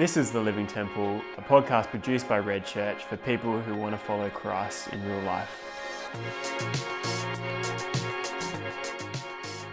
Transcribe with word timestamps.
This 0.00 0.16
is 0.16 0.30
The 0.30 0.40
Living 0.40 0.66
Temple, 0.66 1.20
a 1.36 1.42
podcast 1.42 1.88
produced 1.88 2.26
by 2.26 2.38
Red 2.38 2.64
Church 2.64 3.04
for 3.04 3.18
people 3.18 3.60
who 3.60 3.74
want 3.74 3.92
to 3.92 3.98
follow 3.98 4.30
Christ 4.30 4.88
in 4.94 5.06
real 5.06 5.20
life. 5.24 5.50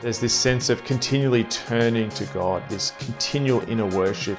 There's 0.01 0.19
this 0.19 0.33
sense 0.33 0.69
of 0.69 0.83
continually 0.83 1.45
turning 1.45 2.09
to 2.09 2.25
God, 2.33 2.67
this 2.67 2.91
continual 2.99 3.61
inner 3.69 3.85
worship 3.85 4.37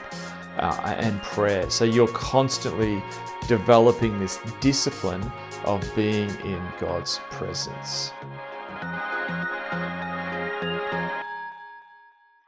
uh, 0.59 0.95
and 0.99 1.23
prayer. 1.23 1.71
So 1.71 1.87
you're 1.87 2.09
constantly 2.09 3.03
developing 3.47 4.21
this 4.21 4.39
discipline 4.61 5.23
of 5.65 5.83
being 5.97 6.29
in 6.45 6.63
God's 6.79 7.19
presence. 7.31 8.13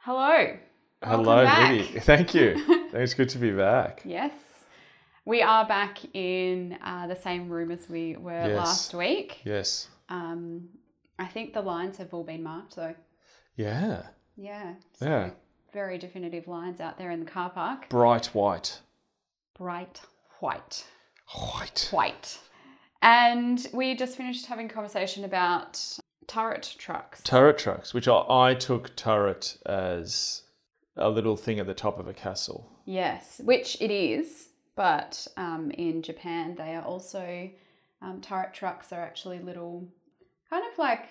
Hello. 0.01 0.57
Hello, 1.03 1.23
Welcome 1.23 1.45
back. 1.45 1.71
Liddy. 1.71 1.99
Thank 2.01 2.35
you. 2.35 2.77
it's 2.93 3.13
good 3.13 3.29
to 3.29 3.37
be 3.37 3.51
back. 3.51 4.01
Yes. 4.05 4.33
We 5.25 5.41
are 5.41 5.67
back 5.67 5.99
in 6.15 6.77
uh, 6.83 7.07
the 7.07 7.15
same 7.15 7.47
room 7.49 7.71
as 7.71 7.87
we 7.89 8.15
were 8.17 8.31
Yes. 8.47 8.57
last 8.57 8.93
week. 8.93 9.41
Yes. 9.43 9.87
Um, 10.09 10.69
I 11.19 11.25
think 11.25 11.53
the 11.53 11.61
lines 11.61 11.97
have 11.97 12.13
all 12.13 12.23
been 12.23 12.41
marked 12.43 12.75
though. 12.75 12.95
Yeah. 13.55 14.03
Yeah. 14.35 14.73
So 14.93 15.05
Yeah. 15.05 15.29
Very 15.73 15.97
definitive 15.97 16.47
lines 16.47 16.81
out 16.81 16.97
there 16.97 17.11
in 17.11 17.19
the 17.19 17.25
car 17.31 17.49
park. 17.49 17.87
Bright 17.89 18.27
white. 18.27 18.79
Bright 19.57 20.01
white. 20.39 20.85
White. 21.33 21.87
White. 21.91 22.39
And 23.01 23.65
we 23.73 23.95
just 23.95 24.17
finished 24.17 24.47
having 24.47 24.65
a 24.65 24.73
conversation 24.73 25.23
about 25.23 25.79
turret 26.27 26.75
trucks. 26.77 27.21
Turret 27.23 27.57
trucks, 27.57 27.93
which 27.93 28.07
I, 28.07 28.23
I 28.27 28.53
took 28.53 28.95
turret 28.95 29.57
as 29.65 30.43
a 30.97 31.09
little 31.09 31.37
thing 31.37 31.59
at 31.59 31.67
the 31.67 31.73
top 31.73 31.99
of 31.99 32.07
a 32.07 32.13
castle. 32.13 32.70
Yes, 32.85 33.41
which 33.43 33.77
it 33.81 33.91
is, 33.91 34.49
but 34.75 35.27
um, 35.37 35.71
in 35.71 36.01
Japan 36.01 36.55
they 36.55 36.75
are 36.75 36.83
also 36.83 37.49
um, 38.01 38.21
turret 38.21 38.53
trucks 38.53 38.91
are 38.91 39.01
actually 39.01 39.39
little, 39.39 39.87
kind 40.49 40.63
of 40.71 40.77
like 40.77 41.05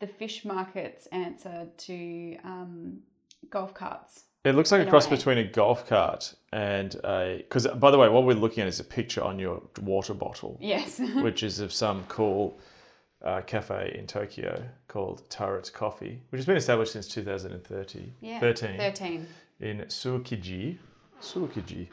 the 0.00 0.06
fish 0.06 0.44
market's 0.44 1.06
answer 1.06 1.66
to 1.78 2.36
um, 2.44 2.98
golf 3.50 3.72
carts. 3.74 4.24
It 4.44 4.56
looks 4.56 4.72
like 4.72 4.84
a 4.84 4.90
cross 4.90 5.08
way. 5.08 5.16
between 5.16 5.38
a 5.38 5.44
golf 5.44 5.86
cart 5.86 6.34
and 6.52 6.96
a. 7.04 7.36
Because, 7.38 7.66
by 7.68 7.92
the 7.92 7.98
way, 7.98 8.08
what 8.08 8.24
we're 8.24 8.34
looking 8.34 8.62
at 8.62 8.68
is 8.68 8.80
a 8.80 8.84
picture 8.84 9.22
on 9.22 9.38
your 9.38 9.62
water 9.82 10.14
bottle, 10.14 10.58
Yes, 10.60 10.98
which 11.16 11.44
is 11.44 11.60
of 11.60 11.72
some 11.72 12.02
cool 12.08 12.58
uh, 13.24 13.40
cafe 13.42 13.94
in 13.96 14.06
Tokyo 14.08 14.60
called 14.88 15.22
Turret 15.30 15.70
Coffee, 15.72 16.20
which 16.30 16.40
has 16.40 16.46
been 16.46 16.56
established 16.56 16.92
since 16.92 17.06
2013 17.06 18.14
yeah, 18.20 18.40
13 18.40 18.76
thirteen. 18.76 19.26
In 19.62 19.78
Tsukiji. 19.88 20.78
Tsukiji. 21.20 21.88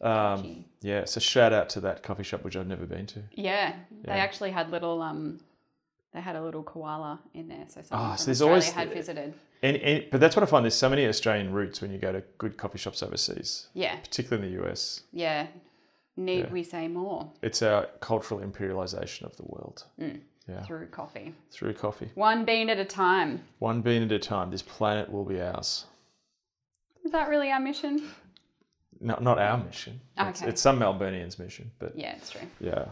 Um, 0.00 0.64
yeah, 0.80 1.04
so 1.04 1.18
shout 1.20 1.52
out 1.52 1.68
to 1.70 1.80
that 1.80 2.02
coffee 2.02 2.22
shop, 2.22 2.44
which 2.44 2.56
I've 2.56 2.66
never 2.68 2.86
been 2.86 3.06
to. 3.06 3.22
Yeah, 3.32 3.74
they 4.04 4.12
Yeah. 4.12 4.18
actually 4.18 4.50
had 4.52 4.70
little 4.70 5.02
um, 5.02 5.40
they 6.14 6.20
had 6.20 6.36
a 6.36 6.42
little 6.42 6.62
koala 6.62 7.20
in 7.34 7.48
there, 7.48 7.64
so 7.68 7.82
someone 7.82 8.10
from 8.10 8.18
so 8.18 8.24
there's 8.26 8.40
Australia 8.40 8.50
always 8.52 8.70
had 8.70 8.92
visited. 8.92 9.34
And, 9.62 9.76
and, 9.78 10.04
but 10.10 10.20
that's 10.20 10.36
what 10.36 10.42
I 10.44 10.46
find. 10.46 10.64
There's 10.64 10.74
so 10.74 10.88
many 10.88 11.04
Australian 11.06 11.52
roots 11.52 11.80
when 11.82 11.90
you 11.92 11.98
go 11.98 12.12
to 12.12 12.22
good 12.38 12.56
coffee 12.56 12.78
shops 12.78 13.02
overseas, 13.02 13.68
Yeah, 13.74 13.96
particularly 13.96 14.48
in 14.48 14.54
the 14.56 14.64
US. 14.70 15.02
yeah. 15.12 15.48
Need 16.16 16.44
Yeah. 16.46 16.50
we 16.52 16.62
say 16.64 16.88
more 16.88 17.30
It's 17.42 17.60
our 17.62 17.86
cultural 18.00 18.40
imperialization 18.40 19.22
of 19.24 19.36
the 19.36 19.44
world 19.44 19.84
Mm. 20.00 20.20
Yeah. 20.48 20.62
through 20.62 20.86
coffee? 20.88 21.34
through 21.50 21.74
coffee. 21.74 22.10
One 22.14 22.44
bean 22.44 22.70
at 22.70 22.78
a 22.78 22.84
time. 22.84 23.42
One 23.58 23.82
bean 23.82 24.02
at 24.04 24.12
a 24.12 24.18
time. 24.18 24.50
This 24.50 24.62
planet 24.62 25.10
will 25.12 25.24
be 25.24 25.40
ours. 25.42 25.86
Is 27.08 27.12
that 27.12 27.30
really 27.30 27.50
our 27.50 27.58
mission? 27.58 28.02
Not, 29.00 29.22
not 29.22 29.38
our 29.38 29.56
mission. 29.56 29.98
It's, 30.18 30.42
Okay. 30.42 30.50
it's 30.50 30.60
some 30.60 30.78
Melburnians' 30.78 31.38
mission, 31.38 31.70
but 31.78 31.96
Yeah, 31.96 32.16
it's 32.16 32.28
true. 32.28 32.42
yeah. 32.60 32.88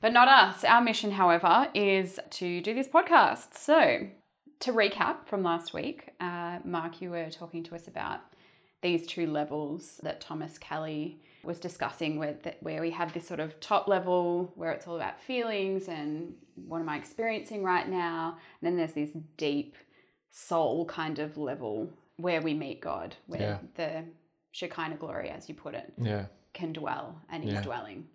But 0.00 0.14
not 0.14 0.28
us. 0.28 0.64
Our 0.64 0.80
mission, 0.80 1.10
however, 1.10 1.68
is 1.74 2.18
to 2.30 2.62
do 2.62 2.72
this 2.72 2.88
podcast. 2.88 3.52
So, 3.52 4.08
to 4.60 4.72
recap 4.72 5.26
from 5.26 5.42
last 5.42 5.74
week, 5.74 6.08
uh, 6.20 6.60
Mark, 6.64 7.02
you 7.02 7.10
were 7.10 7.28
talking 7.28 7.62
to 7.64 7.74
us 7.74 7.86
about 7.86 8.20
these 8.80 9.06
two 9.06 9.26
levels 9.26 10.00
that 10.02 10.22
Thomas 10.22 10.56
Kelly 10.56 11.20
was 11.42 11.60
discussing, 11.60 12.18
where, 12.18 12.36
where 12.60 12.80
we 12.80 12.92
have 12.92 13.12
this 13.12 13.28
sort 13.28 13.40
of 13.40 13.60
top 13.60 13.88
level 13.88 14.54
where 14.54 14.72
it's 14.72 14.86
all 14.88 14.96
about 14.96 15.20
feelings 15.20 15.86
and 15.88 16.32
what 16.66 16.78
am 16.80 16.88
I 16.88 16.96
experiencing 16.96 17.62
right 17.62 17.86
now. 17.86 18.38
And 18.62 18.66
then 18.66 18.78
there's 18.78 18.94
this 18.94 19.10
deep 19.36 19.76
soul 20.30 20.86
kind 20.86 21.18
of 21.18 21.36
level 21.36 21.92
where 22.16 22.40
we 22.40 22.54
meet 22.54 22.80
God, 22.80 23.16
where 23.26 23.40
Yeah. 23.40 23.58
the 23.74 24.04
Shekinah 24.52 24.96
glory, 24.96 25.30
as 25.30 25.48
you 25.48 25.54
put 25.54 25.74
it, 25.74 25.92
Yeah. 25.98 26.26
can 26.52 26.72
dwell 26.72 27.20
and 27.28 27.44
is 27.44 27.54
Yeah. 27.54 27.62
dwelling. 27.62 28.08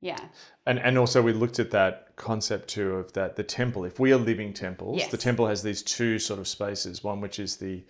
Yeah. 0.00 0.18
And, 0.66 0.78
and 0.78 0.96
also 0.98 1.22
we 1.22 1.32
looked 1.32 1.58
at 1.58 1.70
that 1.72 2.14
concept 2.16 2.68
too 2.68 2.94
of 2.94 3.12
that 3.14 3.36
the 3.36 3.42
temple. 3.44 3.84
If 3.84 3.98
we 3.98 4.12
are 4.12 4.16
living 4.16 4.52
temples, 4.52 4.98
Yes. 4.98 5.10
the 5.10 5.16
temple 5.16 5.46
has 5.48 5.62
these 5.62 5.82
two 5.82 6.18
sort 6.18 6.38
of 6.40 6.46
spaces. 6.48 7.02
One 7.04 7.20
which 7.20 7.38
is 7.38 7.56
the 7.56 7.84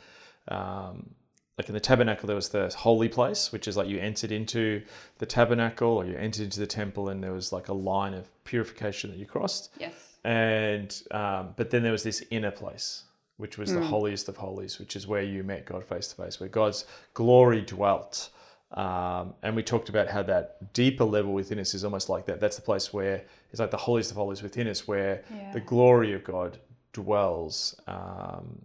um, 0.48 1.14
like 1.58 1.68
in 1.68 1.74
the 1.74 1.80
tabernacle 1.80 2.26
there 2.26 2.36
was 2.36 2.50
the 2.50 2.68
holy 2.68 3.08
place, 3.08 3.52
which 3.52 3.66
is 3.68 3.76
like 3.76 3.88
you 3.88 3.98
entered 3.98 4.32
into 4.32 4.82
the 5.18 5.26
tabernacle 5.26 5.88
or 5.88 6.04
you 6.06 6.16
entered 6.16 6.44
into 6.44 6.60
the 6.60 6.66
temple, 6.66 7.08
and 7.10 7.22
there 7.22 7.32
was 7.32 7.52
like 7.52 7.68
a 7.68 7.74
line 7.74 8.14
of 8.14 8.28
purification 8.44 9.10
that 9.10 9.18
you 9.18 9.26
crossed. 9.26 9.70
Yes. 9.78 9.94
and 10.24 11.02
um, 11.10 11.54
but 11.56 11.70
then 11.70 11.82
there 11.82 11.92
was 11.92 12.02
this 12.02 12.22
inner 12.30 12.50
place 12.50 13.04
which 13.38 13.56
was 13.56 13.72
the 13.72 13.80
holiest 13.80 14.28
of 14.28 14.36
holies 14.36 14.78
which 14.78 14.94
is 14.96 15.06
where 15.06 15.22
you 15.22 15.42
met 15.42 15.64
god 15.64 15.84
face 15.84 16.08
to 16.08 16.16
face 16.22 16.38
where 16.40 16.48
god's 16.48 16.84
glory 17.14 17.62
dwelt. 17.62 18.30
Um, 18.72 19.32
and 19.42 19.56
we 19.56 19.62
talked 19.62 19.88
about 19.88 20.08
how 20.08 20.22
that 20.24 20.74
deeper 20.74 21.04
level 21.04 21.32
within 21.32 21.58
us 21.58 21.72
is 21.72 21.84
almost 21.84 22.10
like 22.10 22.26
that. 22.26 22.38
That's 22.38 22.56
the 22.56 22.62
place 22.70 22.92
where 22.92 23.22
it's 23.50 23.60
like 23.60 23.70
the 23.70 23.78
holiest 23.78 24.10
of 24.10 24.18
holies 24.18 24.42
within 24.42 24.68
us 24.68 24.86
where 24.86 25.22
Yeah. 25.34 25.52
the 25.52 25.60
glory 25.60 26.12
of 26.12 26.22
god 26.22 26.58
dwells 26.92 27.74
um, 27.86 28.60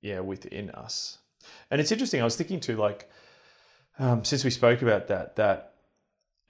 yeah 0.00 0.20
within 0.20 0.70
us. 0.70 1.18
And 1.70 1.80
it's 1.80 1.90
interesting 1.90 2.20
i 2.20 2.24
was 2.24 2.36
thinking 2.36 2.60
too 2.60 2.76
like 2.76 3.10
um, 3.98 4.24
since 4.24 4.44
we 4.44 4.50
spoke 4.50 4.80
about 4.82 5.08
that 5.08 5.34
that 5.36 5.74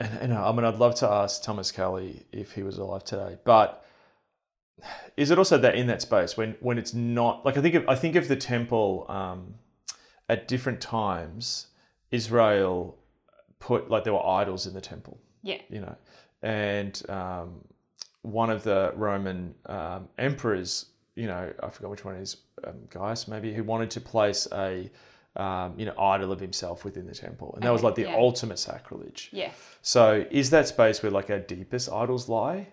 and, 0.00 0.12
and 0.20 0.32
I 0.34 0.52
mean, 0.52 0.64
I'd 0.64 0.76
love 0.78 0.94
to 0.96 1.08
ask 1.08 1.42
Thomas 1.42 1.72
Kelly 1.72 2.24
if 2.30 2.52
he 2.52 2.62
was 2.62 2.78
alive 2.78 3.04
today, 3.04 3.36
but 3.44 3.84
is 5.16 5.30
it 5.30 5.38
also 5.38 5.58
that 5.58 5.74
in 5.74 5.86
that 5.88 6.02
space 6.02 6.36
when 6.36 6.56
when 6.60 6.78
it's 6.78 6.94
not 6.94 7.44
like 7.44 7.56
I 7.56 7.60
think 7.62 7.74
of, 7.74 7.88
I 7.88 7.94
think 7.94 8.16
of 8.16 8.28
the 8.28 8.36
temple 8.36 9.06
um, 9.08 9.54
at 10.28 10.48
different 10.48 10.80
times, 10.80 11.68
Israel 12.10 12.96
put 13.58 13.90
like 13.90 14.04
there 14.04 14.12
were 14.12 14.26
idols 14.26 14.66
in 14.66 14.74
the 14.74 14.80
temple, 14.80 15.18
Yeah. 15.42 15.60
you 15.68 15.80
know, 15.80 15.96
and 16.42 17.02
um, 17.10 17.64
one 18.22 18.50
of 18.50 18.62
the 18.62 18.92
Roman 18.94 19.54
um, 19.66 20.08
emperors, 20.18 20.86
you 21.16 21.26
know, 21.26 21.52
I 21.62 21.70
forgot 21.70 21.90
which 21.90 22.04
one 22.04 22.14
it 22.16 22.20
is, 22.22 22.36
um, 22.64 22.76
Gaius 22.90 23.26
maybe, 23.28 23.52
who 23.52 23.64
wanted 23.64 23.90
to 23.92 24.00
place 24.00 24.46
a 24.52 24.90
um, 25.36 25.74
you 25.76 25.86
know 25.86 25.94
idol 25.98 26.32
of 26.32 26.40
himself 26.40 26.84
within 26.84 27.06
the 27.06 27.14
temple, 27.14 27.52
and 27.54 27.62
that 27.62 27.70
was 27.72 27.82
like 27.82 27.94
the 27.94 28.02
yeah. 28.02 28.16
ultimate 28.16 28.58
sacrilege. 28.58 29.30
Yes. 29.32 29.54
So 29.82 30.24
is 30.30 30.50
that 30.50 30.68
space 30.68 31.02
where 31.02 31.12
like 31.12 31.30
our 31.30 31.38
deepest 31.38 31.90
idols 31.90 32.28
lie? 32.28 32.68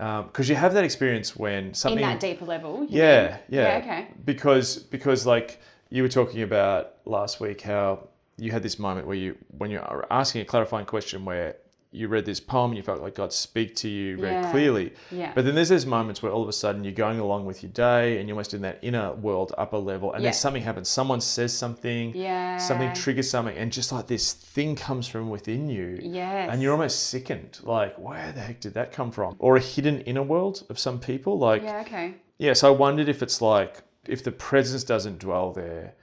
Um, 0.00 0.26
because 0.28 0.48
you 0.48 0.56
have 0.56 0.72
that 0.72 0.84
experience 0.84 1.36
when 1.36 1.74
something 1.74 2.02
in 2.02 2.08
that 2.08 2.20
deeper 2.20 2.46
level. 2.46 2.84
you 2.84 2.98
yeah, 2.98 3.36
yeah. 3.50 3.62
Yeah, 3.62 3.78
okay. 3.78 4.06
Because 4.24 4.76
because 4.76 5.26
like 5.26 5.60
you 5.90 6.02
were 6.02 6.08
talking 6.08 6.42
about 6.42 6.94
last 7.04 7.38
week 7.38 7.60
how 7.60 8.08
you 8.38 8.50
had 8.50 8.62
this 8.62 8.78
moment 8.78 9.06
where 9.06 9.16
you 9.16 9.36
when 9.58 9.70
you're 9.70 10.06
asking 10.10 10.40
a 10.40 10.44
clarifying 10.46 10.86
question 10.86 11.26
where 11.26 11.56
you 11.92 12.06
read 12.06 12.24
this 12.24 12.38
poem 12.38 12.70
and 12.70 12.76
you 12.76 12.84
felt 12.84 13.00
like 13.02 13.16
God 13.16 13.32
speak 13.32 13.74
to 13.76 13.88
you 13.88 14.16
very 14.16 14.32
Yeah. 14.34 14.50
clearly. 14.52 14.92
Yeah. 15.10 15.32
But 15.34 15.44
then 15.44 15.56
there's 15.56 15.70
those 15.70 15.86
moments 15.86 16.22
where 16.22 16.30
all 16.30 16.40
of 16.42 16.48
a 16.48 16.52
sudden 16.52 16.84
you're 16.84 16.92
going 16.92 17.18
along 17.18 17.46
with 17.46 17.64
your 17.64 17.72
day 17.72 18.18
and 18.18 18.28
you're 18.28 18.36
almost 18.36 18.54
in 18.54 18.62
that 18.62 18.78
inner 18.82 19.12
world, 19.14 19.52
upper 19.58 19.78
level, 19.78 20.12
and 20.12 20.22
Yeah. 20.22 20.28
then 20.30 20.34
something 20.34 20.62
happens. 20.62 20.88
Someone 20.88 21.20
says 21.20 21.52
something, 21.52 22.12
Yeah. 22.14 22.58
something 22.58 22.92
triggers 22.92 23.28
something, 23.28 23.56
and 23.56 23.72
just 23.72 23.90
like 23.90 24.06
this 24.06 24.32
thing 24.32 24.76
comes 24.76 25.08
from 25.08 25.30
within 25.30 25.68
you. 25.68 25.98
Yes. 26.00 26.48
And 26.52 26.62
you're 26.62 26.72
almost 26.72 27.08
sickened. 27.08 27.58
Like, 27.64 27.98
where 27.98 28.30
the 28.32 28.40
heck 28.40 28.60
did 28.60 28.74
that 28.74 28.92
come 28.92 29.10
from? 29.10 29.34
Or 29.40 29.56
a 29.56 29.60
hidden 29.60 30.00
inner 30.02 30.22
world 30.22 30.62
of 30.70 30.78
some 30.78 31.00
people. 31.00 31.38
Like, 31.38 31.62
Yeah, 31.62 31.80
okay. 31.80 32.14
yeah, 32.38 32.52
so 32.52 32.72
I 32.72 32.76
wondered 32.76 33.08
if 33.08 33.20
it's 33.20 33.42
like 33.42 33.82
if 34.06 34.22
the 34.22 34.32
presence 34.32 34.84
doesn't 34.84 35.18
dwell 35.18 35.52
there, 35.52 35.94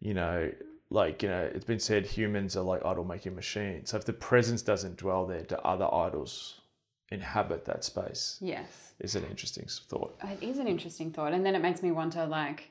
you 0.00 0.14
know, 0.14 0.50
like 0.92 1.22
you 1.22 1.28
know, 1.28 1.50
it's 1.54 1.64
been 1.64 1.80
said 1.80 2.06
humans 2.06 2.56
are 2.56 2.62
like 2.62 2.84
idol 2.84 3.04
making 3.04 3.34
machines. 3.34 3.90
So 3.90 3.96
if 3.96 4.04
the 4.04 4.12
presence 4.12 4.62
doesn't 4.62 4.96
dwell 4.98 5.26
there, 5.26 5.42
do 5.42 5.56
other 5.56 5.92
idols 5.92 6.60
inhabit 7.10 7.64
that 7.64 7.84
space? 7.84 8.38
Yes. 8.40 8.92
Is 9.00 9.16
an 9.16 9.24
interesting 9.24 9.66
thought. 9.88 10.16
It 10.22 10.42
is 10.42 10.58
an 10.58 10.68
interesting 10.68 11.10
thought. 11.10 11.32
And 11.32 11.44
then 11.44 11.54
it 11.54 11.60
makes 11.60 11.82
me 11.82 11.90
wonder 11.90 12.26
like, 12.26 12.70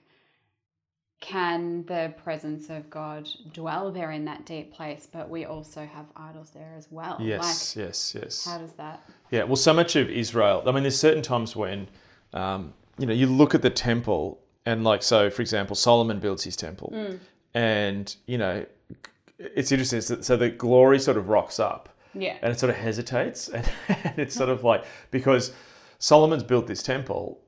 can 1.20 1.84
the 1.86 2.14
presence 2.24 2.70
of 2.70 2.90
God 2.90 3.28
dwell 3.54 3.92
there 3.92 4.12
in 4.12 4.26
that 4.26 4.46
deep 4.46 4.74
place, 4.74 5.08
but 5.12 5.30
we 5.30 5.46
also 5.46 5.86
have 5.86 6.06
idols 6.16 6.52
there 6.52 6.74
as 6.78 6.88
well? 6.92 7.18
Yes, 7.20 7.76
yes, 7.76 8.16
yes. 8.20 8.46
How 8.46 8.58
does 8.58 8.74
that? 8.74 9.04
Yeah, 9.30 9.44
well, 9.44 9.56
so 9.56 9.74
much 9.74 9.96
of 9.96 10.10
Israel. 10.10 10.64
I 10.66 10.72
mean, 10.72 10.84
there's 10.84 10.98
certain 10.98 11.22
times 11.24 11.56
when, 11.56 11.88
um, 12.34 12.74
you 12.98 13.06
know, 13.06 13.14
you 13.14 13.28
look 13.28 13.54
at 13.54 13.62
the 13.62 13.70
temple, 13.70 14.40
and 14.66 14.84
like, 14.84 15.04
so 15.04 15.30
for 15.30 15.42
example, 15.42 15.76
Solomon 15.76 16.20
builds 16.20 16.44
his 16.44 16.56
temple, 16.56 16.92
and 17.54 18.16
you 18.26 18.38
know, 18.38 18.66
it's 19.40 19.72
interesting. 19.72 20.02
So, 20.02 20.38
the 20.38 20.50
glory 20.50 21.00
sort 21.00 21.18
of 21.18 21.30
rocks 21.30 21.60
up 21.60 21.90
Yeah. 22.14 22.38
and 22.42 22.52
it 22.54 22.60
sort 22.60 22.70
of 22.70 22.76
hesitates. 22.78 23.50
And, 23.50 23.70
and 23.88 24.20
it's 24.20 24.36
sort 24.36 24.50
of 24.50 24.64
like 24.64 24.86
because 25.12 25.54
Solomon's 26.00 26.44
built 26.44 26.68
this 26.68 26.84
temple 26.84 27.40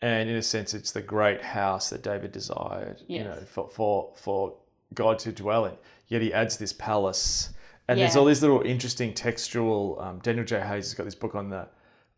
and 0.00 0.28
in 0.28 0.36
a 0.36 0.42
sense 0.42 0.74
it's 0.74 0.90
the 0.92 1.00
great 1.02 1.40
house 1.42 1.90
that 1.90 2.02
David 2.02 2.32
desired 2.32 3.00
you 3.06 3.22
know 3.22 3.38
for, 3.46 3.68
for 3.68 4.10
for 4.16 4.54
God 4.94 5.18
to 5.20 5.32
dwell 5.32 5.66
in. 5.66 5.74
Yet 6.08 6.22
he 6.22 6.32
adds 6.32 6.56
this 6.58 6.72
palace. 6.72 7.50
And 7.88 7.98
there's 8.04 8.16
all 8.16 8.24
these 8.26 8.42
little 8.42 8.62
interesting 8.62 9.12
textual 9.14 9.98
um, 10.00 10.18
Daniel 10.20 10.44
J. 10.44 10.60
Hays 10.60 10.84
has 10.86 10.94
got 10.94 11.04
this 11.04 11.14
book 11.14 11.34
on 11.34 11.48
the 11.50 11.66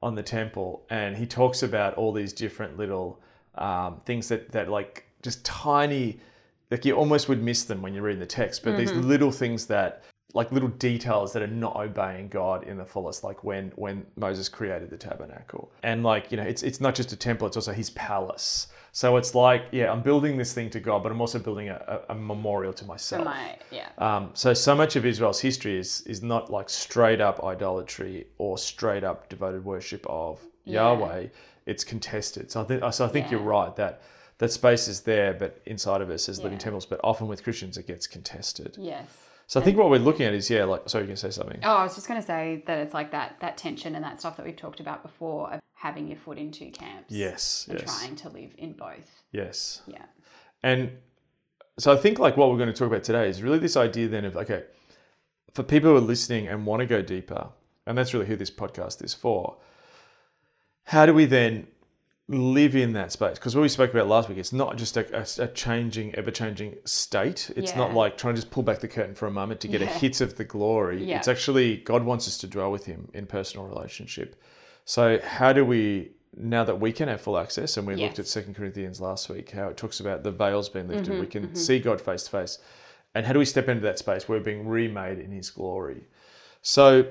on 0.03 0.15
the 0.15 0.23
temple 0.23 0.85
and 0.91 1.17
he 1.17 1.25
talks 1.25 1.62
about 1.62 1.94
all 1.94 2.12
these 2.12 2.32
different 2.35 2.76
little 2.76 3.19
um, 3.55 4.00
things 4.05 4.29
that 4.29 4.50
that 4.53 4.69
like 4.69 5.05
just 5.23 5.43
tiny 5.44 6.21
like 6.75 6.85
you 6.85 6.94
almost 6.94 7.29
would 7.29 7.43
miss 7.43 7.65
them 7.65 7.81
when 7.82 7.93
you 7.94 8.03
read 8.03 8.19
the 8.19 8.26
text 8.26 8.65
but 8.65 8.76
these 8.76 8.93
little 8.93 9.32
things 9.43 9.67
that 9.67 10.03
like 10.35 10.50
little 10.50 10.69
details 10.69 11.32
that 11.32 11.43
are 11.43 11.47
not 11.47 11.76
obeying 11.76 12.29
God 12.29 12.65
in 12.65 12.76
the 12.76 12.85
fullest, 12.85 13.23
like 13.23 13.44
when 13.44 13.73
when 13.76 14.05
Moses 14.17 14.49
created 14.49 14.91
the 14.91 14.97
tabernacle, 14.97 15.73
and 15.85 16.03
like 16.03 16.31
you 16.32 16.37
know, 16.37 16.43
it's 16.43 16.65
it's 16.65 16.81
not 16.81 16.94
just 16.97 17.12
a 17.12 17.17
temple; 17.17 17.47
it's 17.47 17.56
also 17.56 17.73
his 17.73 17.91
palace. 17.91 18.67
So 18.91 19.17
it's 19.17 19.35
like, 19.35 19.67
yeah, 19.71 19.91
I'm 19.93 20.03
building 20.03 20.37
this 20.37 20.53
thing 20.53 20.71
to 20.71 20.81
God, 20.81 21.03
but 21.05 21.11
I'm 21.12 21.21
also 21.21 21.38
building 21.38 21.69
a, 21.69 22.03
a, 22.09 22.12
a 22.12 22.15
memorial 22.17 22.73
to 22.73 22.85
myself. 22.85 23.25
my 23.25 23.56
yeah. 23.71 23.88
Um, 23.99 24.31
so 24.35 24.53
so 24.55 24.75
much 24.75 24.97
of 24.97 25.06
Israel's 25.06 25.41
history 25.41 25.79
is 25.79 26.00
is 26.03 26.21
not 26.21 26.50
like 26.50 26.69
straight 26.69 27.21
up 27.21 27.43
idolatry 27.44 28.26
or 28.38 28.59
straight 28.59 29.05
up 29.05 29.29
devoted 29.29 29.65
worship 29.65 30.05
of 30.09 30.41
Yeah. 30.65 30.82
Yahweh. 30.82 31.26
It's 31.67 31.85
contested. 31.85 32.50
So 32.50 32.61
I 32.61 32.65
think 32.65 32.93
so 32.93 33.05
I 33.05 33.09
think 33.09 33.31
you're 33.31 33.41
right 33.41 33.75
that 33.76 34.03
that 34.39 34.51
space 34.53 34.89
is 34.89 35.03
there, 35.03 35.33
but 35.35 35.61
inside 35.67 36.01
of 36.01 36.11
us 36.11 36.29
as 36.29 36.43
living 36.43 36.59
temples. 36.59 36.87
But 36.87 37.01
often 37.05 37.27
with 37.29 37.43
Christians, 37.45 37.77
it 37.77 37.87
gets 37.87 38.07
contested. 38.07 38.77
Yes. 38.79 39.07
So 39.47 39.61
I 39.61 39.63
think 39.63 39.77
what 39.77 39.91
we're 39.91 39.99
looking 39.99 40.27
at 40.27 40.33
is 40.35 40.49
yeah, 40.51 40.65
like 40.65 40.89
sorry, 40.89 41.05
you 41.05 41.09
can 41.09 41.17
say 41.17 41.31
something. 41.31 41.61
Oh, 41.63 41.75
I 41.77 41.83
was 41.85 41.95
just 41.95 42.09
going 42.09 42.21
to 42.21 42.27
say 42.27 42.63
that 42.67 42.79
it's 42.79 42.95
like 42.95 43.11
that 43.13 43.37
that 43.41 43.57
tension 43.57 43.95
and 43.95 44.05
that 44.05 44.19
stuff 44.19 44.37
that 44.39 44.47
we've 44.47 44.57
talked 44.57 44.81
about 44.81 45.03
before 45.03 45.53
of 45.53 45.61
having 45.75 46.09
your 46.09 46.17
foot 46.17 46.39
in 46.39 46.51
two 46.51 46.71
camps. 46.71 47.13
Yes, 47.13 47.67
And 47.69 47.79
yes, 47.79 47.99
trying 48.01 48.17
to 48.17 48.31
live 48.31 48.53
in 48.57 48.73
both. 48.73 49.23
yes. 49.33 49.83
Yeah. 49.87 50.07
And 50.63 50.93
so 51.79 51.93
I 51.93 51.97
think 51.97 52.19
like 52.19 52.37
what 52.39 52.51
we're 52.51 52.57
going 52.57 52.73
to 52.73 52.75
talk 52.75 52.87
about 52.89 53.05
today 53.05 53.29
is 53.29 53.43
really 53.43 53.59
this 53.59 53.77
idea 53.77 54.09
then 54.09 54.25
of 54.25 54.37
okay, 54.37 54.65
for 55.53 55.63
people 55.63 55.91
who 55.91 55.97
are 55.97 56.01
listening 56.01 56.49
and 56.49 56.65
want 56.65 56.81
to 56.81 56.87
go 56.87 57.03
deeper, 57.03 57.49
and 57.87 57.99
that's 57.99 58.15
really 58.15 58.27
who 58.27 58.37
this 58.37 58.51
podcast 58.51 59.05
is 59.05 59.13
for. 59.13 59.59
How 60.85 61.05
do 61.07 61.13
we 61.15 61.25
then 61.27 61.67
live 62.29 62.75
in 62.75 62.93
that 62.94 63.12
space? 63.12 63.38
Because 63.38 63.55
what 63.55 63.62
we 63.62 63.69
spoke 63.69 63.91
about 63.93 64.09
last 64.09 64.29
week, 64.29 64.38
it's 64.38 64.53
not 64.53 64.76
just 64.76 64.97
a, 64.97 65.06
a, 65.19 65.44
a 65.44 65.49
changing, 65.49 66.15
ever-changing 66.15 66.76
state. 66.85 67.50
It's 67.56 67.76
not 67.76 67.93
like 67.93 68.17
trying 68.17 68.35
to 68.35 68.41
just 68.41 68.50
pull 68.50 68.62
back 68.62 68.79
the 68.81 68.88
curtain 68.88 69.15
for 69.15 69.26
a 69.26 69.31
moment 69.31 69.61
to 69.61 69.69
get 69.69 69.82
a 69.82 69.85
Yeah. 69.85 69.99
hit 69.99 70.21
of 70.21 70.37
the 70.37 70.44
glory. 70.44 71.05
Yeah. 71.05 71.19
It's 71.19 71.29
actually 71.29 71.79
God 71.79 72.03
wants 72.05 72.26
us 72.26 72.38
to 72.38 72.47
dwell 72.47 72.71
with 72.73 72.87
Him 72.87 73.09
in 73.15 73.26
personal 73.26 73.67
relationship. 73.67 74.41
So 74.85 75.19
how 75.23 75.53
do 75.53 75.65
we? 75.65 76.12
Now 76.37 76.65
that 76.65 76.81
we 76.81 76.91
can 76.93 77.06
have 77.09 77.21
full 77.21 77.38
access, 77.38 77.76
and 77.76 77.87
we 77.87 77.94
looked 77.94 78.15
at 78.19 78.25
Yes. 78.25 78.31
Second 78.31 78.56
Corinthians 78.56 79.00
last 79.00 79.29
week, 79.29 79.53
how 79.53 79.69
it 79.69 79.76
talks 79.76 80.00
about 80.00 80.25
the 80.25 80.32
veils 80.32 80.69
being 80.69 80.88
lifted, 80.88 81.12
Mm-hmm, 81.12 81.21
we 81.21 81.26
can 81.29 81.55
see 81.55 81.79
God 81.79 82.00
face 82.00 82.25
to 82.25 82.31
face, 82.32 82.59
and 83.15 83.25
how 83.25 83.32
do 83.32 83.38
we 83.38 83.44
step 83.44 83.69
into 83.69 83.82
that 83.82 84.00
space 84.00 84.29
where 84.29 84.37
we're 84.38 84.44
being 84.44 84.67
remade 84.67 85.21
in 85.21 85.31
His 85.31 85.50
glory? 85.50 86.03
So, 86.61 87.06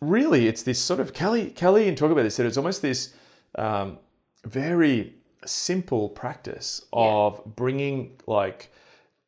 really, 0.00 0.46
it's 0.48 0.62
this 0.62 0.78
sort 0.80 1.00
of 1.00 1.12
Kelly. 1.12 1.50
Kelly, 1.50 1.86
and 1.86 1.98
talk 1.98 2.10
about 2.10 2.22
this. 2.22 2.34
Said 2.36 2.46
it's 2.46 2.56
almost 2.56 2.80
this 2.80 3.12
um, 3.56 3.98
very 4.46 5.14
simple 5.44 6.08
practice 6.08 6.84
of 6.92 7.40
bringing 7.56 8.16
like 8.26 8.72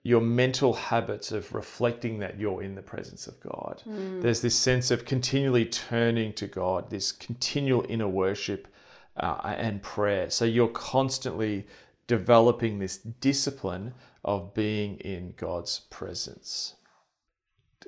your 0.03 0.21
mental 0.21 0.73
habits 0.73 1.33
of 1.33 1.53
reflecting 1.55 2.19
that 2.19 2.39
you're 2.39 2.63
in 2.63 2.75
the 2.75 2.83
presence 2.83 3.27
of 3.27 3.39
God. 3.41 3.83
There's 4.23 4.41
this 4.41 4.55
sense 4.57 4.91
of 4.91 5.05
continually 5.05 5.67
turning 5.67 6.33
to 6.35 6.47
God, 6.47 6.89
this 6.89 7.13
continual 7.13 7.85
inner 7.89 8.09
worship 8.09 8.69
uh, 9.19 9.55
and 9.59 9.83
prayer. 9.83 10.31
So 10.31 10.45
you're 10.45 10.69
constantly 10.69 11.67
developing 12.07 12.79
this 12.79 12.99
discipline 12.99 13.93
of 14.25 14.55
being 14.55 14.97
in 14.99 15.35
God's 15.37 15.81
presence. 15.91 16.75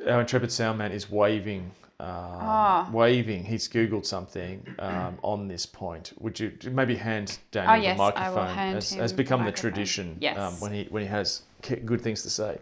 Our 0.07 0.21
intrepid 0.21 0.51
soundman 0.51 0.93
is 0.93 1.11
waving. 1.11 1.71
Um, 2.01 2.07
Ah. 2.43 2.89
Waving. 2.93 3.45
He's 3.45 3.69
googled 3.69 4.07
something 4.07 4.67
um, 4.79 5.19
on 5.23 5.49
this 5.49 5.67
point. 5.67 6.13
Would 6.19 6.41
you 6.41 6.57
maybe 6.71 6.97
hand 6.97 7.39
Daniel 7.53 7.75
Oh, 7.75 7.77
yes, 7.77 7.97
the 7.99 8.03
I 8.03 8.07
will 8.31 8.37
microphone? 8.37 8.55
hand 8.57 8.77
as, 8.79 8.93
him 8.93 9.01
has 9.01 9.13
become 9.13 9.41
the 9.41 9.45
microphone. 9.47 9.73
tradition 9.73 10.17
Yes. 10.21 10.39
um, 10.39 10.61
when 10.61 10.73
he 10.73 10.85
when 10.91 11.03
he 11.03 11.09
has 11.09 11.43
good 11.85 12.01
things 12.01 12.23
to 12.23 12.31
say. 12.31 12.59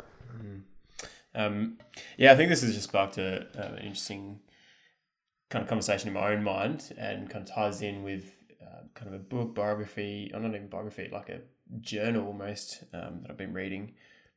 Um, 1.35 1.79
yeah, 2.17 2.33
I 2.33 2.37
think 2.37 2.49
this 2.51 2.63
has 2.63 2.75
just 2.75 2.89
sparked 2.89 3.19
a, 3.19 3.47
uh, 3.57 3.75
an 3.75 3.79
interesting 3.79 4.41
kind 5.51 5.63
of 5.63 5.69
conversation 5.69 6.09
in 6.09 6.15
my 6.15 6.33
own 6.33 6.43
mind 6.43 6.93
and 6.99 7.31
kind 7.31 7.49
of 7.49 7.55
ties 7.55 7.81
in 7.83 8.03
with 8.03 8.25
uh, 8.61 8.83
kind 8.95 9.09
of 9.09 9.15
a 9.15 9.23
book 9.23 9.55
biography, 9.55 10.31
or 10.35 10.41
not 10.41 10.55
even 10.55 10.69
biography, 10.69 11.09
like 11.13 11.29
a 11.29 11.41
journal 11.81 12.27
almost 12.27 12.83
um, 12.93 13.21
that 13.23 13.31
I've 13.31 13.37
been 13.37 13.53
reading 13.53 13.93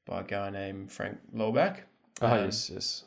by 0.06 0.21
a 0.21 0.24
guy 0.24 0.50
named 0.51 0.92
Frank 0.92 1.18
Laubach. 1.33 1.77
Ah, 2.21 2.33
Um, 2.38 2.45
yes, 2.45 2.69
yes. 2.71 3.04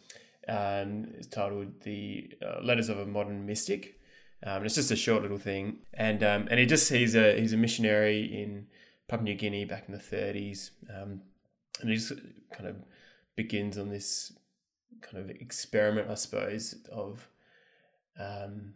Um, 0.48 1.08
it's 1.16 1.26
titled 1.26 1.80
"The 1.82 2.30
uh, 2.44 2.60
Letters 2.62 2.88
of 2.88 2.98
a 2.98 3.06
Modern 3.06 3.46
Mystic." 3.46 4.00
Um, 4.46 4.64
it's 4.64 4.74
just 4.74 4.90
a 4.90 4.96
short 4.96 5.22
little 5.22 5.38
thing, 5.38 5.78
and 5.94 6.22
um, 6.22 6.48
and 6.50 6.60
he 6.60 6.66
just 6.66 6.90
he's 6.90 7.14
a 7.14 7.38
he's 7.38 7.52
a 7.52 7.56
missionary 7.56 8.24
in 8.24 8.66
Papua 9.08 9.24
New 9.24 9.34
Guinea 9.34 9.64
back 9.64 9.84
in 9.88 9.94
the 9.94 10.00
30s, 10.00 10.70
um, 10.90 11.22
and 11.80 11.90
he 11.90 11.96
just 11.96 12.12
kind 12.52 12.68
of 12.68 12.76
begins 13.36 13.78
on 13.78 13.88
this 13.88 14.32
kind 15.00 15.18
of 15.18 15.30
experiment, 15.30 16.10
I 16.10 16.14
suppose, 16.14 16.76
of 16.90 17.28
um, 18.18 18.74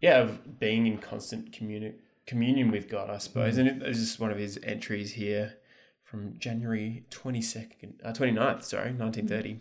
yeah, 0.00 0.18
of 0.18 0.58
being 0.58 0.86
in 0.86 0.98
constant 0.98 1.52
communi- 1.52 1.94
communion 2.26 2.70
with 2.70 2.88
God, 2.88 3.10
I 3.10 3.18
suppose. 3.18 3.58
And 3.58 3.68
it, 3.68 3.82
it's 3.82 3.98
just 3.98 4.20
one 4.20 4.30
of 4.30 4.38
his 4.38 4.58
entries 4.62 5.12
here 5.12 5.54
from 6.16 6.38
January 6.38 7.04
22nd, 7.10 7.94
uh, 8.02 8.12
29th, 8.12 8.64
sorry, 8.64 8.92
1930. 8.92 9.60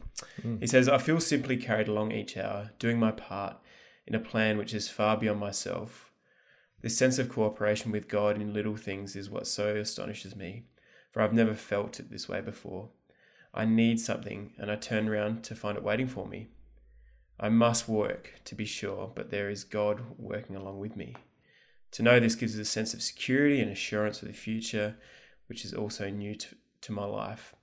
He 0.61 0.67
says, 0.67 0.87
I 0.87 0.97
feel 0.97 1.19
simply 1.19 1.57
carried 1.57 1.89
along 1.89 2.13
each 2.13 2.37
hour, 2.37 2.71
doing 2.79 2.97
my 2.97 3.11
part 3.11 3.57
in 4.07 4.15
a 4.15 4.19
plan 4.19 4.57
which 4.57 4.73
is 4.73 4.87
far 4.87 5.17
beyond 5.17 5.39
myself. 5.39 6.11
This 6.81 6.97
sense 6.97 7.19
of 7.19 7.29
cooperation 7.29 7.91
with 7.91 8.07
God 8.07 8.39
in 8.39 8.53
little 8.53 8.77
things 8.77 9.17
is 9.17 9.29
what 9.29 9.47
so 9.47 9.75
astonishes 9.75 10.35
me, 10.35 10.63
for 11.11 11.21
I've 11.21 11.33
never 11.33 11.55
felt 11.55 11.99
it 11.99 12.09
this 12.09 12.29
way 12.29 12.39
before. 12.39 12.89
I 13.53 13.65
need 13.65 13.99
something, 13.99 14.53
and 14.57 14.71
I 14.71 14.75
turn 14.75 15.09
round 15.09 15.43
to 15.45 15.55
find 15.55 15.77
it 15.77 15.83
waiting 15.83 16.07
for 16.07 16.25
me. 16.25 16.47
I 17.37 17.49
must 17.49 17.89
work, 17.89 18.39
to 18.45 18.55
be 18.55 18.65
sure, 18.65 19.11
but 19.13 19.29
there 19.29 19.49
is 19.49 19.65
God 19.65 20.01
working 20.17 20.55
along 20.55 20.79
with 20.79 20.95
me. 20.95 21.15
To 21.91 22.03
know 22.03 22.19
this 22.19 22.35
gives 22.35 22.53
us 22.53 22.61
a 22.61 22.65
sense 22.65 22.93
of 22.93 23.01
security 23.01 23.59
and 23.59 23.69
assurance 23.69 24.19
for 24.19 24.25
the 24.25 24.33
future, 24.33 24.95
which 25.47 25.65
is 25.65 25.73
also 25.73 26.09
new 26.09 26.35
to, 26.35 26.55
to 26.81 26.91
my 26.91 27.05
life. 27.05 27.55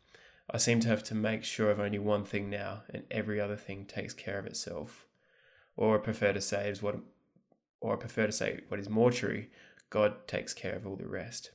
I 0.51 0.59
seem 0.59 0.81
to 0.81 0.89
have 0.89 1.03
to 1.05 1.15
make 1.15 1.45
sure 1.45 1.71
of 1.71 1.81
only 1.81 1.99
one 1.99 2.25
thing 2.25 2.51
now, 2.51 2.83
and 2.91 3.05
every 3.11 3.41
other 3.41 3.57
thing 3.57 3.85
takes 3.87 4.13
care 4.13 4.39
of 4.39 4.47
itself. 4.47 5.07
Or 5.77 5.97
I 5.97 5.99
prefer 6.03 6.33
to 6.33 6.41
say 6.41 6.69
is 6.69 6.83
what, 6.83 6.97
or 7.81 7.95
I 7.95 7.97
prefer 7.97 8.27
to 8.27 8.33
say 8.33 8.61
what 8.69 8.81
is 8.81 8.89
more 8.89 9.11
true: 9.11 9.47
God 9.89 10.27
takes 10.27 10.53
care 10.53 10.75
of 10.75 10.87
all 10.87 10.97
the 10.97 11.09
rest. 11.09 11.53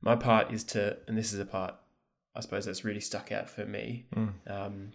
My 0.00 0.16
part 0.16 0.52
is 0.52 0.64
to, 0.64 0.98
and 1.06 1.16
this 1.16 1.32
is 1.32 1.38
a 1.38 1.46
part 1.46 1.74
I 2.36 2.40
suppose 2.40 2.66
that's 2.66 2.84
really 2.84 3.00
stuck 3.00 3.32
out 3.32 3.48
for 3.48 3.64
me. 3.64 4.06
Um, 4.46 4.92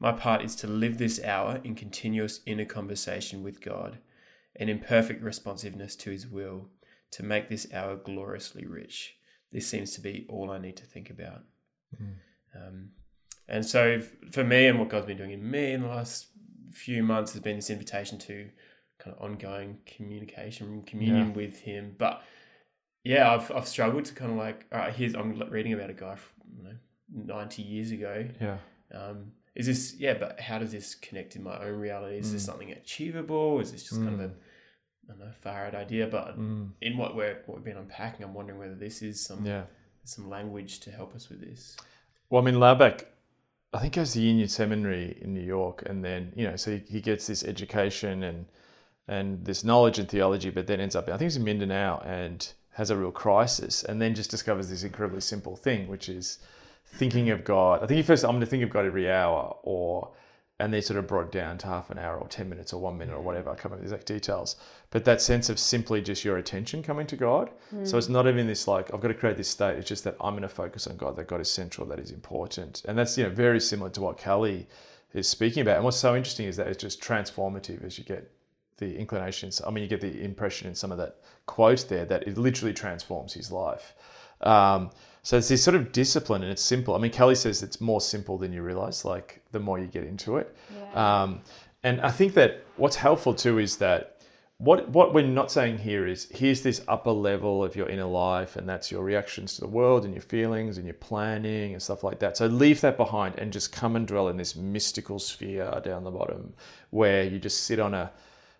my 0.00 0.10
part 0.10 0.42
is 0.42 0.56
to 0.56 0.66
live 0.66 0.96
this 0.96 1.22
hour 1.22 1.60
in 1.62 1.74
continuous 1.74 2.40
inner 2.46 2.64
conversation 2.64 3.42
with 3.42 3.60
God 3.60 3.98
and 4.56 4.70
in 4.70 4.78
perfect 4.78 5.22
responsiveness 5.22 5.94
to 5.96 6.10
His 6.10 6.26
will 6.26 6.68
to 7.12 7.22
make 7.22 7.48
this 7.48 7.66
hour 7.74 7.96
gloriously 7.96 8.66
rich. 8.66 9.16
This 9.52 9.66
seems 9.66 9.92
to 9.92 10.00
be 10.00 10.26
all 10.28 10.50
I 10.50 10.58
need 10.58 10.76
to 10.78 10.84
think 10.84 11.10
about. 11.10 11.42
Um, 12.54 12.90
and 13.48 13.64
so, 13.64 14.00
for 14.30 14.44
me, 14.44 14.66
and 14.66 14.78
what 14.78 14.88
God's 14.88 15.06
been 15.06 15.18
doing 15.18 15.32
in 15.32 15.50
me 15.50 15.72
in 15.72 15.82
the 15.82 15.88
last 15.88 16.28
few 16.72 17.02
months 17.02 17.32
has 17.32 17.42
been 17.42 17.56
this 17.56 17.70
invitation 17.70 18.18
to 18.18 18.48
kind 18.98 19.16
of 19.16 19.22
ongoing 19.22 19.78
communication, 19.84 20.82
communion 20.82 21.34
with 21.34 21.60
Him. 21.60 21.94
But 21.98 22.22
yeah, 23.04 23.32
I've, 23.32 23.50
I've 23.50 23.68
struggled 23.68 24.04
to 24.06 24.14
kind 24.14 24.30
of 24.30 24.38
like, 24.38 24.66
all 24.72 24.78
right, 24.78 24.94
here's, 24.94 25.14
I'm 25.14 25.38
reading 25.50 25.72
about 25.72 25.90
a 25.90 25.94
guy 25.94 26.14
from, 26.14 26.32
you 26.56 26.62
know, 26.64 27.34
90 27.34 27.62
years 27.62 27.90
ago. 27.90 28.26
Yeah. 28.40 28.58
Um, 28.94 29.32
is 29.54 29.66
this, 29.66 29.96
yeah, 29.98 30.14
but 30.14 30.40
how 30.40 30.58
does 30.58 30.72
this 30.72 30.94
connect 30.94 31.36
in 31.36 31.42
my 31.42 31.58
own 31.58 31.78
reality? 31.78 32.16
Is 32.16 32.32
this 32.32 32.44
something 32.44 32.72
achievable? 32.72 33.60
Is 33.60 33.72
this 33.72 33.82
just 33.82 33.96
kind 34.02 34.14
of 34.14 34.20
a, 34.20 34.30
I 35.04 35.12
don't 35.12 35.20
know, 35.20 35.32
far 35.40 35.66
out 35.66 35.74
idea? 35.74 36.06
But 36.06 36.38
mm. 36.38 36.70
in 36.80 36.96
what, 36.96 37.16
we're, 37.16 37.38
what 37.46 37.56
we've 37.56 37.64
been 37.64 37.76
unpacking, 37.76 38.24
I'm 38.24 38.34
wondering 38.34 38.58
whether 38.58 38.74
this 38.74 39.02
is 39.02 39.20
some, 39.20 39.44
Yeah. 39.44 39.64
some 40.04 40.28
language 40.30 40.80
to 40.80 40.90
help 40.90 41.14
us 41.14 41.28
with 41.28 41.40
this. 41.40 41.76
Well, 42.30 42.42
I 42.42 42.44
mean, 42.44 42.56
Laubach, 42.56 43.04
I 43.74 43.78
think 43.78 43.94
goes 43.94 44.12
to 44.12 44.20
Union 44.20 44.48
Seminary 44.48 45.18
in 45.20 45.32
New 45.34 45.42
York, 45.42 45.82
and 45.86 46.04
then 46.04 46.32
you 46.36 46.46
know, 46.46 46.56
so 46.56 46.72
he, 46.72 46.82
he 46.88 47.00
gets 47.00 47.26
this 47.26 47.42
education 47.44 48.22
and 48.22 48.46
and 49.08 49.44
this 49.44 49.64
knowledge 49.64 49.98
and 49.98 50.08
theology, 50.08 50.50
but 50.50 50.66
then 50.66 50.80
ends 50.80 50.94
up, 50.94 51.08
I 51.08 51.12
think 51.12 51.22
he's 51.22 51.36
in 51.36 51.44
Mindanao 51.44 52.00
and 52.04 52.52
has 52.74 52.90
a 52.90 52.96
real 52.96 53.10
crisis, 53.10 53.82
and 53.82 54.00
then 54.00 54.14
just 54.14 54.30
discovers 54.30 54.70
this 54.70 54.84
incredibly 54.84 55.20
simple 55.20 55.56
thing, 55.56 55.88
which 55.88 56.08
is 56.08 56.38
thinking 56.86 57.30
of 57.30 57.44
God. 57.44 57.82
I 57.82 57.86
think 57.86 57.98
you 57.98 58.04
first, 58.04 58.24
I'm 58.24 58.30
going 58.30 58.40
to 58.40 58.46
think 58.46 58.62
of 58.62 58.70
God 58.70 58.86
every 58.86 59.10
hour, 59.10 59.56
or 59.62 60.12
and 60.60 60.72
they're 60.72 60.82
sort 60.82 60.98
of 60.98 61.06
brought 61.06 61.32
down 61.32 61.58
to 61.58 61.66
half 61.66 61.90
an 61.90 61.98
hour 61.98 62.16
or 62.18 62.28
10 62.28 62.48
minutes 62.48 62.72
or 62.72 62.80
one 62.80 62.96
minute 62.96 63.14
or 63.14 63.20
whatever. 63.20 63.50
I 63.50 63.54
can't 63.54 63.64
remember 63.64 63.88
the 63.88 63.94
exact 63.94 64.06
details. 64.06 64.56
But 64.90 65.04
that 65.06 65.20
sense 65.20 65.48
of 65.48 65.58
simply 65.58 66.00
just 66.02 66.24
your 66.24 66.36
attention 66.36 66.82
coming 66.82 67.06
to 67.08 67.16
God. 67.16 67.50
So 67.86 67.98
it's 67.98 68.08
not 68.08 68.28
even 68.28 68.46
this 68.46 68.68
like, 68.68 68.92
I've 68.94 69.00
got 69.00 69.08
to 69.08 69.14
create 69.14 69.36
this 69.36 69.48
state. 69.48 69.76
It's 69.76 69.88
just 69.88 70.04
that 70.04 70.16
I'm 70.20 70.34
going 70.34 70.42
to 70.42 70.48
focus 70.48 70.86
on 70.86 70.96
God, 70.96 71.16
that 71.16 71.26
God 71.26 71.40
is 71.40 71.50
central, 71.50 71.86
that 71.88 71.98
is 71.98 72.10
important. 72.12 72.82
And 72.86 72.96
that's, 72.96 73.18
you 73.18 73.24
know, 73.24 73.30
very 73.30 73.60
similar 73.60 73.90
to 73.90 74.00
what 74.00 74.18
Kelly 74.18 74.68
is 75.14 75.28
speaking 75.28 75.62
about. 75.62 75.76
And 75.76 75.84
what's 75.84 75.96
so 75.96 76.14
interesting 76.14 76.46
is 76.46 76.56
that 76.58 76.68
it's 76.68 76.80
just 76.80 77.00
transformative 77.00 77.84
as 77.84 77.98
you 77.98 78.04
get 78.04 78.30
the 78.78 78.96
inclinations. 78.96 79.60
I 79.66 79.70
mean, 79.70 79.82
you 79.82 79.88
get 79.88 80.00
the 80.00 80.22
impression 80.22 80.68
in 80.68 80.74
some 80.74 80.92
of 80.92 80.98
that 80.98 81.16
quote 81.46 81.88
there 81.88 82.04
that 82.04 82.26
it 82.28 82.38
literally 82.38 82.74
transforms 82.74 83.32
his 83.32 83.50
life. 83.50 83.94
Um, 84.42 84.90
so 85.22 85.36
it's 85.36 85.48
this 85.48 85.62
sort 85.62 85.76
of 85.76 85.92
discipline, 85.92 86.42
and 86.42 86.50
it's 86.50 86.62
simple. 86.62 86.94
I 86.94 86.98
mean, 86.98 87.12
Kelly 87.12 87.34
says 87.34 87.62
it's 87.62 87.80
more 87.80 88.00
simple 88.00 88.38
than 88.38 88.52
you 88.52 88.62
realize. 88.62 89.04
Like 89.04 89.40
the 89.52 89.60
more 89.60 89.78
you 89.78 89.86
get 89.86 90.04
into 90.04 90.36
it, 90.38 90.54
Yeah. 90.74 91.22
um, 91.22 91.40
and 91.82 92.00
I 92.00 92.10
think 92.10 92.34
that 92.34 92.64
what's 92.76 92.96
helpful 92.96 93.34
too 93.34 93.58
is 93.58 93.76
that 93.78 94.08
what 94.58 94.88
what 94.90 95.12
we're 95.12 95.26
not 95.26 95.50
saying 95.50 95.78
here 95.78 96.06
is 96.06 96.28
here's 96.30 96.62
this 96.62 96.82
upper 96.86 97.10
level 97.10 97.64
of 97.64 97.74
your 97.74 97.88
inner 97.88 98.04
life, 98.04 98.56
and 98.56 98.68
that's 98.68 98.90
your 98.92 99.02
reactions 99.02 99.54
to 99.54 99.60
the 99.62 99.66
world 99.68 100.04
and 100.04 100.14
your 100.14 100.22
feelings 100.22 100.76
and 100.78 100.86
your 100.86 100.94
planning 100.94 101.72
and 101.72 101.82
stuff 101.82 102.04
like 102.04 102.18
that. 102.20 102.36
So 102.36 102.46
leave 102.46 102.80
that 102.82 102.96
behind 102.96 103.38
and 103.38 103.52
just 103.52 103.72
come 103.72 103.96
and 103.96 104.06
dwell 104.06 104.28
in 104.28 104.36
this 104.36 104.54
mystical 104.56 105.18
sphere 105.18 105.80
down 105.84 106.04
the 106.04 106.10
bottom, 106.10 106.54
where 106.90 107.24
you 107.24 107.38
just 107.38 107.64
sit 107.64 107.78
on 107.80 107.94
a 107.94 108.12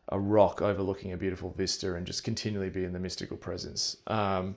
a 0.08 0.18
rock 0.18 0.60
overlooking 0.60 1.12
a 1.12 1.16
beautiful 1.16 1.50
vista 1.56 1.94
and 1.94 2.04
just 2.06 2.24
continually 2.24 2.68
be 2.68 2.84
in 2.84 2.92
the 2.92 2.98
mystical 2.98 3.36
presence. 3.36 3.96
Um, 4.08 4.56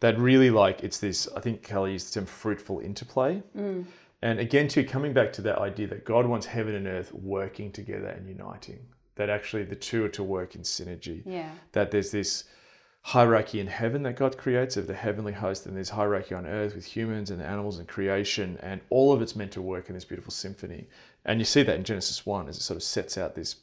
that 0.00 0.18
really 0.18 0.50
like 0.50 0.82
it's 0.82 0.98
this. 0.98 1.28
I 1.36 1.40
think 1.40 1.62
Kelly 1.62 1.92
used 1.92 2.08
some 2.08 2.26
fruitful 2.26 2.80
interplay. 2.80 3.42
Mm. 3.56 3.84
And 4.22 4.38
again, 4.38 4.68
too, 4.68 4.84
coming 4.84 5.12
back 5.12 5.32
to 5.34 5.42
that 5.42 5.58
idea 5.58 5.86
that 5.88 6.04
God 6.04 6.26
wants 6.26 6.46
heaven 6.46 6.74
and 6.74 6.86
earth 6.86 7.12
working 7.12 7.72
together 7.72 8.08
and 8.08 8.28
uniting, 8.28 8.80
that 9.14 9.30
actually 9.30 9.64
the 9.64 9.76
two 9.76 10.04
are 10.04 10.10
to 10.10 10.22
work 10.22 10.54
in 10.54 10.62
synergy. 10.62 11.22
Yeah. 11.24 11.50
That 11.72 11.90
there's 11.90 12.10
this 12.10 12.44
hierarchy 13.02 13.60
in 13.60 13.66
heaven 13.66 14.02
that 14.02 14.16
God 14.16 14.36
creates 14.36 14.76
of 14.76 14.86
the 14.86 14.94
heavenly 14.94 15.32
host, 15.32 15.64
and 15.64 15.74
there's 15.74 15.90
hierarchy 15.90 16.34
on 16.34 16.46
earth 16.46 16.74
with 16.74 16.84
humans 16.84 17.30
and 17.30 17.40
animals 17.40 17.78
and 17.78 17.88
creation, 17.88 18.58
and 18.62 18.80
all 18.90 19.12
of 19.12 19.22
it's 19.22 19.36
meant 19.36 19.52
to 19.52 19.62
work 19.62 19.88
in 19.88 19.94
this 19.94 20.04
beautiful 20.04 20.32
symphony. 20.32 20.86
And 21.24 21.38
you 21.38 21.46
see 21.46 21.62
that 21.62 21.76
in 21.76 21.84
Genesis 21.84 22.26
1 22.26 22.48
as 22.48 22.58
it 22.58 22.62
sort 22.62 22.76
of 22.76 22.82
sets 22.82 23.16
out 23.16 23.34
this 23.34 23.56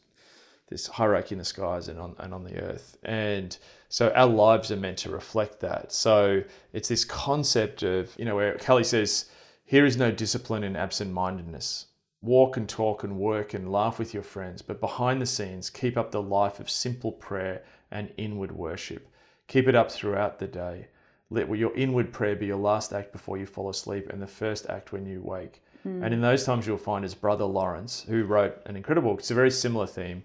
this 0.67 0.87
hierarchy 0.87 1.35
in 1.35 1.39
the 1.39 1.45
skies 1.45 1.87
and 1.87 1.99
on 1.99 2.15
and 2.19 2.33
on 2.33 2.43
the 2.43 2.61
earth. 2.61 2.97
And 3.03 3.57
so 3.89 4.11
our 4.11 4.27
lives 4.27 4.71
are 4.71 4.77
meant 4.77 4.97
to 4.99 5.09
reflect 5.09 5.59
that. 5.61 5.91
So 5.91 6.43
it's 6.73 6.89
this 6.89 7.05
concept 7.05 7.83
of, 7.83 8.13
you 8.17 8.25
know, 8.25 8.35
where 8.35 8.55
Kelly 8.55 8.83
says, 8.83 9.29
here 9.63 9.85
is 9.85 9.97
no 9.97 10.11
discipline 10.11 10.63
in 10.63 10.75
absent 10.75 11.11
mindedness. 11.11 11.87
Walk 12.21 12.57
and 12.57 12.67
talk 12.67 13.03
and 13.03 13.17
work 13.17 13.53
and 13.53 13.71
laugh 13.71 13.99
with 13.99 14.13
your 14.13 14.23
friends, 14.23 14.61
but 14.61 14.81
behind 14.81 15.21
the 15.21 15.25
scenes, 15.25 15.69
keep 15.69 15.97
up 15.97 16.11
the 16.11 16.21
life 16.21 16.59
of 16.59 16.69
simple 16.69 17.11
prayer 17.11 17.63
and 17.91 18.11
inward 18.17 18.51
worship. 18.51 19.07
Keep 19.47 19.67
it 19.67 19.75
up 19.75 19.91
throughout 19.91 20.39
the 20.39 20.47
day. 20.47 20.87
Let 21.29 21.49
your 21.57 21.75
inward 21.75 22.11
prayer 22.11 22.35
be 22.35 22.47
your 22.47 22.57
last 22.57 22.91
act 22.91 23.11
before 23.11 23.37
you 23.37 23.45
fall 23.45 23.69
asleep 23.69 24.09
and 24.09 24.21
the 24.21 24.27
first 24.27 24.65
act 24.69 24.91
when 24.91 25.05
you 25.05 25.21
wake. 25.21 25.61
Hmm. 25.83 26.03
And 26.03 26.13
in 26.13 26.21
those 26.21 26.43
times, 26.43 26.65
you'll 26.65 26.77
find 26.77 27.03
his 27.03 27.13
brother 27.13 27.45
Lawrence, 27.45 28.05
who 28.07 28.23
wrote 28.23 28.57
an 28.65 28.75
incredible 28.75 29.11
book. 29.11 29.19
It's 29.19 29.31
a 29.31 29.35
very 29.35 29.51
similar 29.51 29.87
theme 29.87 30.23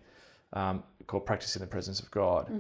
um, 0.53 0.83
called 1.07 1.27
"Practice 1.27 1.57
in 1.57 1.61
the 1.61 1.67
Presence 1.69 2.01
of 2.01 2.11
God." 2.11 2.51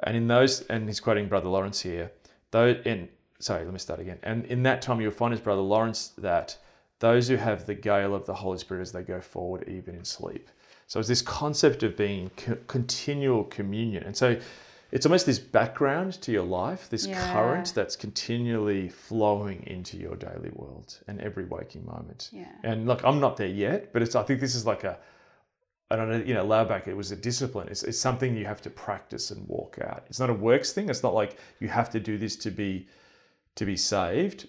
And 0.00 0.16
in 0.16 0.26
those, 0.26 0.62
and 0.62 0.86
he's 0.88 1.00
quoting 1.00 1.28
Brother 1.28 1.48
Lawrence 1.48 1.80
here. 1.80 2.10
Though, 2.50 2.68
in 2.84 3.08
sorry, 3.38 3.64
let 3.64 3.72
me 3.72 3.78
start 3.78 4.00
again. 4.00 4.18
And 4.22 4.44
in 4.46 4.62
that 4.64 4.80
time, 4.82 5.00
you'll 5.00 5.10
find 5.12 5.32
his 5.32 5.40
brother 5.40 5.60
Lawrence 5.62 6.12
that 6.18 6.56
those 7.00 7.28
who 7.28 7.36
have 7.36 7.66
the 7.66 7.74
gale 7.74 8.14
of 8.14 8.24
the 8.26 8.34
Holy 8.34 8.58
Spirit 8.58 8.80
as 8.82 8.92
they 8.92 9.02
go 9.02 9.20
forward, 9.20 9.68
even 9.68 9.94
in 9.94 10.04
sleep. 10.04 10.48
So 10.86 10.98
it's 11.00 11.08
this 11.08 11.22
concept 11.22 11.82
of 11.82 11.96
being 11.96 12.30
co- 12.36 12.56
continual 12.66 13.44
communion, 13.44 14.02
and 14.04 14.16
so 14.16 14.38
it's 14.92 15.06
almost 15.06 15.26
this 15.26 15.38
background 15.40 16.20
to 16.22 16.30
your 16.30 16.44
life, 16.44 16.88
this 16.88 17.06
Yeah. 17.06 17.32
current 17.32 17.72
that's 17.74 17.96
continually 17.96 18.88
flowing 18.88 19.64
into 19.66 19.96
your 19.96 20.14
daily 20.14 20.50
world 20.54 21.00
and 21.08 21.20
every 21.20 21.44
waking 21.46 21.84
moment. 21.84 22.30
Yeah. 22.32 22.44
And 22.62 22.86
look, 22.86 23.02
I'm 23.04 23.18
not 23.18 23.36
there 23.36 23.48
yet, 23.48 23.92
but 23.92 24.02
it's 24.02 24.14
I 24.14 24.22
think 24.22 24.40
this 24.40 24.54
is 24.54 24.64
like 24.66 24.84
a 24.84 24.98
I 25.90 25.96
don't 25.96 26.10
know, 26.10 26.24
you 26.24 26.34
know, 26.34 26.44
Laubach, 26.44 26.88
it 26.88 26.96
was 26.96 27.12
a 27.12 27.16
discipline. 27.16 27.68
It's, 27.68 27.82
it's 27.82 27.98
something 27.98 28.36
you 28.36 28.46
have 28.46 28.62
to 28.62 28.70
practice 28.70 29.30
and 29.30 29.46
walk 29.46 29.78
out. 29.82 30.04
It's 30.08 30.18
not 30.18 30.30
a 30.30 30.34
works 30.34 30.72
thing. 30.72 30.88
It's 30.88 31.02
not 31.02 31.14
like 31.14 31.38
you 31.60 31.68
have 31.68 31.90
to 31.90 32.00
do 32.00 32.18
this 32.18 32.36
to 32.36 32.50
be 32.50 32.88
to 33.56 33.64
be 33.64 33.76
saved. 33.76 34.48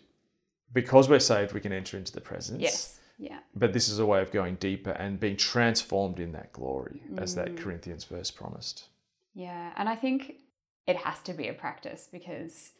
Because 0.73 1.07
we're 1.07 1.19
saved, 1.19 1.53
we 1.53 1.59
can 1.59 1.71
enter 1.71 1.97
into 1.97 2.11
the 2.11 2.21
presence. 2.21 2.61
Yes. 2.61 2.99
Yeah. 3.17 3.39
But 3.55 3.71
this 3.71 3.87
is 3.87 3.99
a 3.99 4.05
way 4.05 4.21
of 4.21 4.31
going 4.31 4.55
deeper 4.55 4.91
and 4.91 5.19
being 5.19 5.37
transformed 5.37 6.19
in 6.19 6.31
that 6.33 6.51
glory, 6.51 7.01
as 7.17 7.35
that 7.35 7.55
mm. 7.55 7.57
Corinthians 7.57 8.03
verse 8.03 8.29
promised. 8.29 8.85
Yeah, 9.33 9.71
and 9.77 9.87
I 9.87 9.95
think 9.95 10.35
it 10.87 10.97
has 10.97 11.19
to 11.23 11.33
be 11.33 11.47
a 11.47 11.53
practice 11.53 12.09
because 12.11 12.71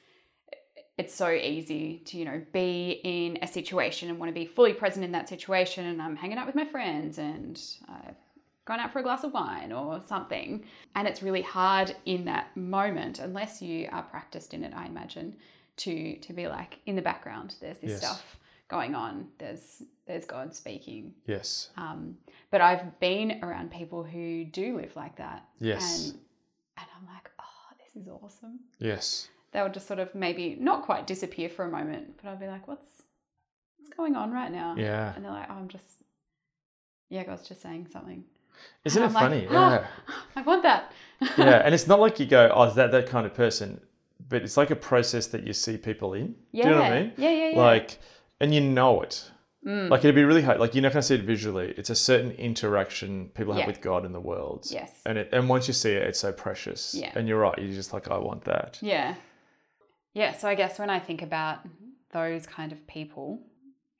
it's 0.98 1.14
so 1.14 1.30
easy 1.30 2.02
to, 2.06 2.18
you 2.18 2.26
know, 2.26 2.42
be 2.54 3.02
in 3.04 3.38
a 3.42 3.48
situation 3.48 4.10
and 4.10 4.20
want 4.20 4.30
to 4.30 4.34
be 4.34 4.46
fully 4.46 4.74
present 4.74 5.04
in 5.04 5.12
that 5.12 5.28
situation 5.28 5.86
and 5.86 6.02
I'm 6.02 6.16
hanging 6.16 6.38
out 6.38 6.48
with 6.48 6.56
my 6.56 6.66
friends 6.66 7.18
and 7.18 7.62
I've 7.90 8.16
gone 8.66 8.80
out 8.80 8.92
for 8.92 9.00
a 9.00 9.04
glass 9.04 9.24
of 9.24 9.32
wine 9.34 9.72
or 9.72 10.02
something. 10.08 10.66
And 10.96 11.08
it's 11.08 11.22
really 11.24 11.42
hard 11.44 11.96
in 12.06 12.26
that 12.26 12.56
moment, 12.58 13.20
unless 13.20 13.62
you 13.62 13.88
are 13.92 14.04
practiced 14.04 14.54
in 14.54 14.64
it, 14.64 14.74
I 14.76 14.86
imagine, 14.88 15.36
to 15.78 16.18
to 16.18 16.34
be 16.34 16.48
like 16.48 16.80
in 16.86 16.96
the 16.96 17.02
background, 17.02 17.56
there's 17.62 17.78
this 17.80 17.92
Yes. 17.92 18.00
stuff 18.00 18.38
going 18.68 18.96
on. 18.96 19.28
There's 19.38 19.84
there's 20.08 20.26
God 20.26 20.54
speaking. 20.56 21.14
Yes. 21.28 21.70
Um, 21.78 22.18
but 22.52 22.62
I've 22.62 23.00
been 23.00 23.40
around 23.44 23.72
people 23.72 24.04
who 24.04 24.46
do 24.46 24.78
live 24.78 24.96
like 24.96 25.16
that. 25.18 25.46
Yes. 25.60 26.10
And, 26.10 26.20
and 26.78 26.86
I'm 26.98 27.06
like, 27.14 27.30
oh, 27.40 27.76
this 27.84 28.02
is 28.02 28.08
awesome. 28.08 28.60
Yes. 28.80 29.30
They'll 29.52 29.70
just 29.70 29.88
sort 29.88 30.00
of 30.00 30.14
maybe 30.14 30.58
not 30.60 30.84
quite 30.84 31.08
disappear 31.08 31.50
for 31.50 31.66
a 31.66 31.70
moment, 31.70 32.18
but 32.22 32.30
I'll 32.30 32.36
be 32.38 32.48
like, 32.48 32.68
what's 32.68 33.04
what's 33.78 33.90
going 33.96 34.16
on 34.16 34.32
right 34.32 34.52
now? 34.52 34.76
Yeah. 34.78 35.14
And 35.16 35.24
they're 35.26 35.32
like, 35.32 35.48
oh, 35.50 35.54
I'm 35.56 35.68
just, 35.68 36.04
yeah, 37.10 37.24
God's 37.24 37.48
just 37.48 37.62
saying 37.62 37.88
something. 37.92 38.24
Isn't 38.84 39.02
it 39.04 39.12
funny? 39.12 39.42
like, 39.42 39.52
yeah. 39.52 39.88
I 40.36 40.42
want 40.42 40.64
that. 40.64 40.92
yeah. 41.38 41.62
And 41.64 41.74
it's 41.74 41.88
not 41.88 42.00
like 42.00 42.20
you 42.20 42.26
go, 42.26 42.52
oh, 42.54 42.64
is 42.64 42.76
that 42.76 42.92
that 42.92 43.08
kind 43.08 43.26
of 43.26 43.34
person? 43.34 43.82
But 44.28 44.42
it's 44.44 44.58
like 44.58 44.72
a 44.72 44.76
process 44.76 45.28
that 45.28 45.46
you 45.46 45.54
see 45.54 45.78
people 45.78 46.14
in. 46.14 46.36
yeah. 46.52 46.64
Do 46.64 46.70
you 46.70 46.76
know 46.76 46.82
what 46.82 46.92
I 46.92 47.02
mean? 47.02 47.12
Yeah, 47.18 47.30
yeah, 47.32 47.50
yeah. 47.52 47.58
Like, 47.58 48.00
and 48.40 48.54
you 48.54 48.62
know 48.62 49.02
it. 49.02 49.30
Mm. 49.66 49.90
Like 49.90 50.02
it'd 50.02 50.14
be 50.16 50.24
really 50.24 50.42
hard. 50.44 50.60
Like 50.60 50.76
you're 50.76 50.84
not 50.84 50.94
going 50.94 51.02
to 51.02 51.08
see 51.08 51.16
it 51.16 51.22
visually. 51.24 51.74
It's 51.78 51.90
a 51.90 51.96
certain 51.96 52.32
interaction 52.32 53.30
people 53.34 53.54
have 53.54 53.62
Yeah. 53.62 53.68
with 53.68 53.82
God 53.82 54.06
in 54.06 54.12
the 54.14 54.20
world. 54.20 54.68
yes. 54.70 54.92
And 55.06 55.18
it, 55.18 55.30
and 55.32 55.50
once 55.50 55.68
you 55.68 55.74
see 55.74 55.92
it, 55.92 56.04
it's 56.04 56.20
so 56.20 56.32
precious. 56.32 56.94
Yeah. 56.94 57.12
And 57.16 57.28
you're 57.28 57.40
right. 57.40 57.58
You're 57.58 57.74
just 57.74 57.92
like, 57.94 58.10
I 58.12 58.18
want 58.18 58.44
that. 58.46 58.78
Yeah. 58.82 59.16
Yeah. 60.14 60.34
So 60.34 60.48
I 60.48 60.54
guess 60.56 60.78
when 60.80 60.90
I 60.92 61.00
think 61.00 61.22
about 61.24 61.60
those 62.12 62.46
kind 62.46 62.72
of 62.72 62.86
people 62.88 63.40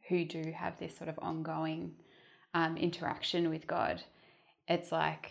who 0.08 0.24
do 0.26 0.54
have 0.56 0.78
this 0.80 0.96
sort 0.96 1.10
of 1.10 1.18
ongoing 1.20 1.94
um, 2.54 2.78
interaction 2.78 3.50
with 3.50 3.66
God, 3.68 4.04
it's 4.68 4.92
like 4.92 5.30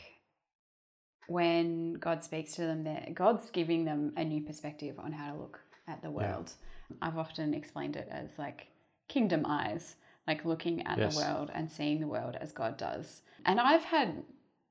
when 1.26 1.95
God 1.95 2.23
speaks 2.23 2.55
to 2.57 2.62
them, 2.62 2.85
there 2.85 3.09
God's 3.14 3.50
giving 3.50 3.85
them 3.85 4.12
a 4.17 4.25
new 4.25 4.43
perspective 4.43 4.99
on 4.99 5.12
how 5.12 5.33
to 5.33 5.38
look 5.38 5.61
at 5.88 6.03
the 6.03 6.11
world. 6.11 6.53
I've 7.00 7.19
often 7.19 7.55
explained 7.55 7.97
it 7.97 8.09
as 8.11 8.31
like 8.38 8.69
kingdom 9.09 9.45
eyes, 9.47 9.97
like 10.26 10.45
looking 10.45 10.87
at 10.87 10.99
Yes. 10.99 11.14
the 11.14 11.21
world 11.21 11.50
and 11.55 11.71
seeing 11.71 12.00
the 12.00 12.07
world 12.07 12.37
as 12.41 12.53
God 12.53 12.76
does. 12.76 13.23
And 13.45 13.59
I've 13.61 13.85
had 13.85 14.23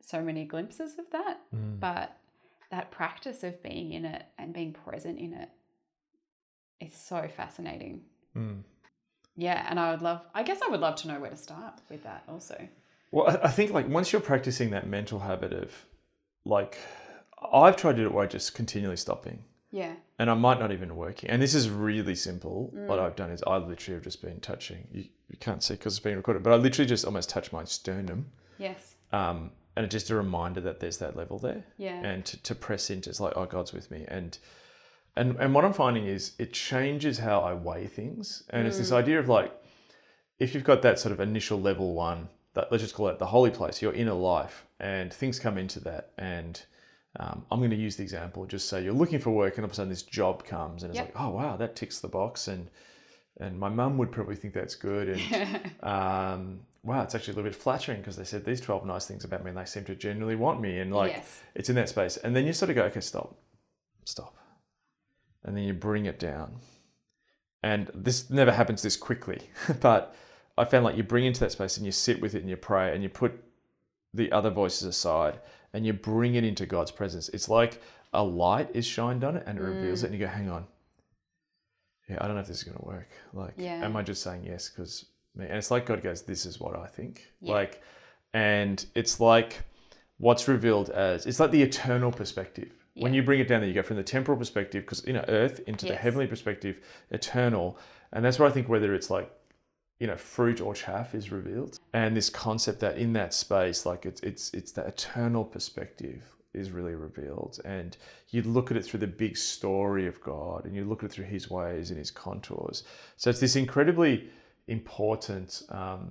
so 0.02 0.22
many 0.22 0.46
glimpses 0.46 0.98
of 1.00 1.10
that, 1.12 1.40
Mm. 1.54 1.80
but 1.80 2.18
that 2.70 2.92
practice 2.92 3.44
of 3.44 3.62
being 3.64 3.94
in 3.94 4.06
it 4.06 4.26
and 4.38 4.54
being 4.54 4.74
present 4.74 5.18
in 5.20 5.34
it 5.34 5.50
is 6.80 6.94
so 6.94 7.28
fascinating. 7.28 8.06
Mm. 8.36 8.64
Yeah, 9.36 9.66
and 9.70 9.80
I 9.80 9.92
would 9.92 10.02
love, 10.02 10.22
I 10.34 10.44
guess 10.44 10.62
I 10.62 10.68
would 10.70 10.80
love 10.80 10.96
to 10.98 11.08
know 11.08 11.20
where 11.20 11.30
to 11.32 11.38
start 11.38 11.82
with 11.90 12.04
that 12.04 12.24
also. 12.28 12.68
Well, 13.14 13.28
I- 13.44 13.50
think 13.50 13.72
like 13.72 13.88
once 13.88 14.12
you're 14.12 14.22
practicing 14.22 14.72
that 14.72 14.88
mental 14.88 15.20
habit 15.20 15.54
of 15.54 15.72
like, 16.46 16.78
I've 17.54 17.76
tried 17.76 17.94
to 17.98 18.02
do 18.04 18.08
it 18.08 18.14
where 18.14 18.24
I 18.24 18.28
just 18.28 18.56
continually 18.56 18.98
stopping. 18.98 19.44
Yeah. 19.72 19.94
and 20.20 20.30
I 20.30 20.36
might 20.36 20.60
not 20.60 20.72
even 20.72 20.96
working. 20.96 21.32
And 21.32 21.42
this 21.42 21.56
is 21.56 21.68
really 21.68 22.14
simple. 22.14 22.72
Mm. 22.76 22.86
What 22.86 23.00
I've 23.00 23.16
done 23.16 23.32
is 23.32 23.42
I 23.48 23.58
literally 23.58 23.96
have 23.96 24.04
just 24.04 24.22
been 24.22 24.40
touching. 24.40 24.88
You, 24.92 25.06
you 25.30 25.38
can't 25.40 25.64
see 25.64 25.74
because 25.74 25.94
it's 25.96 26.00
being 26.04 26.16
recorded, 26.16 26.44
but 26.44 26.54
I 26.54 26.58
literally 26.58 26.88
just 26.88 27.06
almost 27.06 27.28
touch 27.30 27.52
my 27.52 27.64
sternum, 27.64 28.28
Yes. 28.60 28.94
um, 29.12 29.50
and 29.76 29.84
it's 29.84 29.92
just 29.94 30.12
a 30.12 30.16
reminder 30.16 30.62
that 30.62 30.80
there's 30.80 30.98
that 30.98 31.16
level 31.18 31.40
there, 31.40 31.64
Yeah. 31.80 32.00
and 32.06 32.24
to, 32.24 32.38
to 32.44 32.54
press 32.54 32.92
into. 32.92 33.10
It's 33.10 33.20
like, 33.20 33.34
oh, 33.36 33.48
God's 33.48 33.74
with 33.74 33.90
me, 33.90 34.06
and 34.08 34.38
and 35.16 35.36
and 35.38 35.56
what 35.56 35.66
I'm 35.66 35.74
finding 35.74 36.06
is 36.06 36.34
it 36.38 36.54
changes 36.54 37.18
how 37.18 37.42
I 37.42 37.54
weigh 37.56 37.88
things, 37.88 38.44
and 38.52 38.68
it's 38.68 38.78
this 38.78 38.92
Mm. 38.92 38.98
idea 38.98 39.20
of 39.20 39.28
like, 39.28 39.52
if 40.38 40.54
you've 40.54 40.64
got 40.64 40.84
that 40.84 41.00
sort 41.00 41.14
of 41.14 41.20
initial 41.20 41.60
level 41.60 41.96
one, 41.96 42.30
that 42.54 42.72
let's 42.72 42.84
just 42.84 42.96
call 42.96 43.08
it 43.08 43.20
the 43.20 43.26
holy 43.26 43.52
place, 43.52 43.82
your 43.82 43.94
inner 43.94 44.14
life, 44.14 44.66
and 44.80 45.14
things 45.14 45.40
come 45.40 45.58
into 45.58 45.80
that, 45.82 46.12
and 46.18 46.62
um, 47.20 47.46
I'm 47.52 47.60
going 47.60 47.70
to 47.72 47.76
use 47.76 47.96
the 47.96 48.04
example. 48.04 48.46
Just 48.46 48.70
say 48.70 48.84
you're 48.84 48.94
looking 48.94 49.20
for 49.20 49.32
work, 49.32 49.58
and 49.58 49.64
all 49.64 49.66
of 49.66 49.72
a 49.72 49.76
sudden 49.76 49.90
this 49.90 50.04
job 50.04 50.46
comes, 50.46 50.84
and 50.84 50.92
it's 50.92 50.98
Yep. 50.98 51.16
like, 51.16 51.24
oh 51.24 51.30
wow, 51.30 51.56
that 51.58 51.76
ticks 51.76 52.00
the 52.00 52.08
box, 52.08 52.48
and 52.48 52.70
and 53.40 53.60
my 53.60 53.70
mum 53.70 53.98
would 53.98 54.12
probably 54.12 54.36
think 54.36 54.54
that's 54.54 54.76
good. 54.76 55.10
And 55.10 55.72
um, 55.84 56.60
wow, 56.84 57.02
it's 57.02 57.16
actually 57.16 57.34
a 57.34 57.36
little 57.38 57.50
bit 57.50 57.60
flattering 57.60 58.00
because 58.00 58.16
they 58.16 58.24
said 58.24 58.46
these 58.46 58.62
12 58.62 58.86
nice 58.86 59.08
things 59.08 59.24
about 59.24 59.44
me 59.44 59.50
and 59.50 59.58
they 59.58 59.66
seem 59.66 59.86
to 59.86 59.96
genuinely 59.96 60.36
want 60.36 60.62
me. 60.62 60.80
And 60.80 60.94
like, 60.94 61.14
yes. 61.14 61.42
it's 61.56 61.70
in 61.70 61.76
that 61.76 61.90
space. 61.90 62.18
And 62.18 62.36
then 62.36 62.46
you 62.46 62.54
sort 62.54 62.70
of 62.70 62.76
go, 62.76 62.84
okay, 62.84 63.00
stop, 63.00 63.36
stop. 64.06 64.36
And 65.44 65.58
then 65.58 65.64
you 65.64 65.74
bring 65.74 66.06
it 66.06 66.20
down. 66.20 66.58
And 67.64 67.90
this 67.96 68.30
never 68.30 68.52
happens 68.52 68.82
this 68.82 68.98
quickly, 68.98 69.42
but 69.82 70.16
I 70.58 70.66
found 70.66 70.84
like 70.86 70.98
you 70.98 71.04
bring 71.04 71.26
into 71.26 71.40
that 71.42 71.52
space 71.52 71.78
and 71.78 71.86
you 71.86 71.92
sit 71.92 72.22
with 72.22 72.36
it 72.36 72.42
and 72.42 72.50
you 72.50 72.58
pray 72.58 72.94
and 72.94 73.02
you 73.02 73.10
put 73.10 73.44
the 74.14 74.32
other 74.32 74.50
voices 74.50 74.84
aside 74.84 75.40
and 75.74 75.86
you 75.86 75.94
bring 75.94 76.36
it 76.36 76.44
into 76.44 76.66
God's 76.66 76.92
presence. 76.92 77.30
It's 77.30 77.50
like 77.50 77.82
a 78.14 78.24
light 78.24 78.70
is 78.74 78.86
shined 78.86 79.24
on 79.24 79.36
it 79.38 79.44
and 79.48 79.58
it 79.58 79.62
reveals 79.62 80.04
it, 80.04 80.08
mm. 80.08 80.12
and 80.12 80.20
you 80.20 80.26
go, 80.28 80.32
hang 80.32 80.50
on. 80.50 80.66
Yeah, 82.08 82.18
I 82.22 82.28
don't 82.28 82.36
know 82.36 82.42
if 82.42 82.48
this 82.48 82.58
is 82.58 82.64
going 82.64 82.78
to 82.78 82.86
work. 82.86 83.10
Like, 83.34 83.54
Yeah. 83.58 83.84
am 83.84 83.96
I 83.96 84.04
just 84.04 84.22
saying 84.22 84.44
yes 84.46 84.70
because 84.70 85.06
me? 85.36 85.46
And 85.46 85.58
it's 85.58 85.72
like 85.72 85.86
God 85.86 86.04
goes, 86.04 86.22
this 86.22 86.46
is 86.46 86.60
what 86.60 86.76
I 86.76 86.86
think. 86.86 87.28
Yeah. 87.40 87.54
Like, 87.54 87.82
and 88.34 88.86
it's 88.94 89.20
like 89.20 89.64
what's 90.18 90.48
revealed 90.48 90.90
as 90.90 91.26
it's 91.26 91.40
like 91.40 91.52
the 91.52 91.62
eternal 91.62 92.12
perspective. 92.12 92.72
When 92.96 93.16
you 93.16 93.24
bring 93.24 93.40
it 93.40 93.48
down 93.48 93.62
there, 93.62 93.68
you 93.68 93.74
go 93.74 93.82
from 93.82 93.98
the 93.98 94.04
temporal 94.04 94.38
perspective, 94.38 94.84
because 94.84 95.04
you 95.08 95.14
know, 95.14 95.26
earth 95.28 95.62
into 95.66 95.88
the 95.88 95.96
heavenly 95.96 96.28
perspective, 96.28 96.80
eternal. 97.10 97.80
And 98.12 98.24
that's 98.24 98.38
where 98.38 98.48
I 98.48 98.52
think 98.52 98.70
whether 98.70 98.94
it's 98.94 99.10
like 99.10 99.32
you 100.04 100.08
know 100.12 100.18
fruit 100.18 100.60
or 100.60 100.74
chaff 100.84 101.10
is 101.20 101.26
revealed 101.32 101.74
and 101.94 102.10
this 102.20 102.30
concept 102.30 102.78
that 102.86 102.96
in 102.98 103.14
that 103.14 103.32
space 103.46 103.80
like 103.92 104.02
it's 104.10 104.22
it's 104.30 104.46
it's 104.60 104.72
the 104.78 104.84
eternal 104.94 105.44
perspective 105.56 106.22
is 106.62 106.68
really 106.78 106.96
revealed 107.08 107.54
and 107.64 107.92
you 108.34 108.42
look 108.58 108.68
at 108.72 108.76
it 108.80 108.84
through 108.88 109.00
the 109.08 109.14
big 109.26 109.34
story 109.38 110.06
of 110.12 110.16
god 110.22 110.60
and 110.66 110.76
you 110.78 110.84
look 110.90 111.00
at 111.04 111.06
it 111.10 111.14
through 111.14 111.30
his 111.38 111.46
ways 111.58 111.86
and 111.92 111.98
his 112.04 112.12
contours 112.12 112.78
so 113.16 113.30
it's 113.32 113.40
this 113.46 113.56
incredibly 113.56 114.14
important 114.68 115.64
um, 115.70 116.02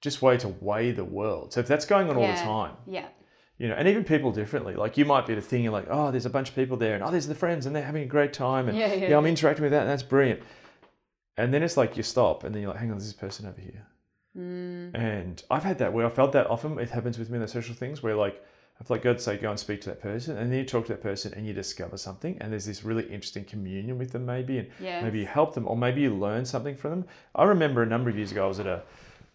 just 0.00 0.22
way 0.22 0.36
to 0.36 0.48
weigh 0.68 0.90
the 0.92 1.04
world 1.04 1.52
so 1.52 1.58
if 1.60 1.66
that's 1.66 1.86
going 1.94 2.08
on 2.08 2.16
all 2.16 2.22
the 2.36 2.42
time 2.58 2.74
Yeah. 2.86 3.08
you 3.58 3.68
know, 3.68 3.74
and 3.74 3.86
even 3.88 4.02
people 4.04 4.30
differently. 4.32 4.74
Like 4.84 4.94
you 5.00 5.04
might 5.04 5.26
be 5.26 5.34
the 5.40 5.46
thing, 5.50 5.60
you're 5.64 5.72
like, 5.80 5.86
oh, 5.96 6.10
there's 6.12 6.26
a 6.32 6.34
bunch 6.36 6.48
of 6.50 6.54
people 6.60 6.76
there, 6.76 6.94
and 6.96 7.04
oh, 7.04 7.10
there's 7.14 7.28
the 7.28 7.40
friends, 7.44 7.66
and 7.66 7.72
they're 7.76 7.84
having 7.92 8.02
a 8.02 8.12
great 8.16 8.32
time, 8.32 8.64
and 8.68 8.76
Yeah, 8.76 8.92
yeah, 8.94 9.08
yeah. 9.10 9.18
I'm 9.18 9.26
interacting 9.26 9.62
with 9.62 9.72
that, 9.74 9.82
and 9.82 9.90
that's 9.92 10.02
brilliant. 10.02 10.40
And 11.36 11.52
then 11.52 11.62
it's 11.62 11.76
like 11.76 11.96
you 11.96 12.02
stop, 12.02 12.44
and 12.44 12.54
then 12.54 12.62
you're 12.62 12.70
like, 12.70 12.80
hang 12.80 12.90
on, 12.90 12.98
there's 12.98 13.06
this 13.10 13.14
person 13.14 13.46
over 13.46 13.60
here. 13.60 13.86
Mm. 14.36 14.94
And 14.94 15.42
I've 15.50 15.64
had 15.64 15.78
that 15.78 15.92
where 15.92 16.06
I 16.06 16.10
felt 16.10 16.32
that 16.32 16.46
often. 16.48 16.78
It 16.78 16.90
happens 16.90 17.18
with 17.18 17.30
me 17.30 17.36
in 17.36 17.42
the 17.42 17.48
social 17.48 17.74
things 17.74 18.02
where 18.02 18.14
like 18.16 18.42
I 18.80 18.84
feel 18.84 18.96
like 18.96 19.04
God 19.04 19.20
say 19.20 19.36
go 19.36 19.50
and 19.50 19.58
speak 19.58 19.80
to 19.82 19.90
that 19.90 20.00
person, 20.00 20.36
and 20.38 20.50
then 20.50 20.58
you 20.58 20.64
talk 20.64 20.86
to 20.86 20.92
that 20.92 21.02
person 21.02 21.32
and 21.34 21.46
you 21.46 21.52
discover 21.52 21.96
something, 21.96 22.36
and 22.40 22.50
there's 22.50 22.64
this 22.66 22.82
really 22.84 23.04
interesting 23.04 23.44
communion 23.44 23.98
with 23.98 24.10
them 24.12 24.24
maybe, 24.26 24.58
and 24.58 24.68
Yes. 24.80 25.02
maybe 25.02 25.20
you 25.20 25.26
help 25.26 25.54
them, 25.54 25.68
or 25.68 25.76
maybe 25.76 26.00
you 26.00 26.14
learn 26.14 26.44
something 26.44 26.76
from 26.76 26.90
them. 26.90 27.04
I 27.34 27.44
remember 27.44 27.82
a 27.82 27.86
number 27.86 28.10
of 28.10 28.16
years 28.16 28.32
ago 28.32 28.44
I 28.44 28.48
was 28.48 28.60
at 28.60 28.66
a 28.66 28.82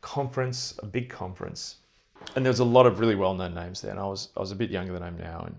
conference, 0.02 0.78
a 0.84 0.86
big 0.86 1.10
conference, 1.10 1.78
and 2.36 2.44
there 2.44 2.52
was 2.52 2.60
a 2.60 2.66
lot 2.66 2.86
of 2.88 3.00
really 3.00 3.16
well-known 3.16 3.54
names 3.54 3.82
there, 3.82 3.92
and 3.92 4.00
I 4.00 4.06
was 4.06 4.30
I 4.36 4.40
was 4.40 4.52
a 4.52 4.56
bit 4.56 4.72
younger 4.72 4.94
than 4.94 5.04
I 5.04 5.08
am 5.08 5.18
now, 5.18 5.46
and 5.46 5.56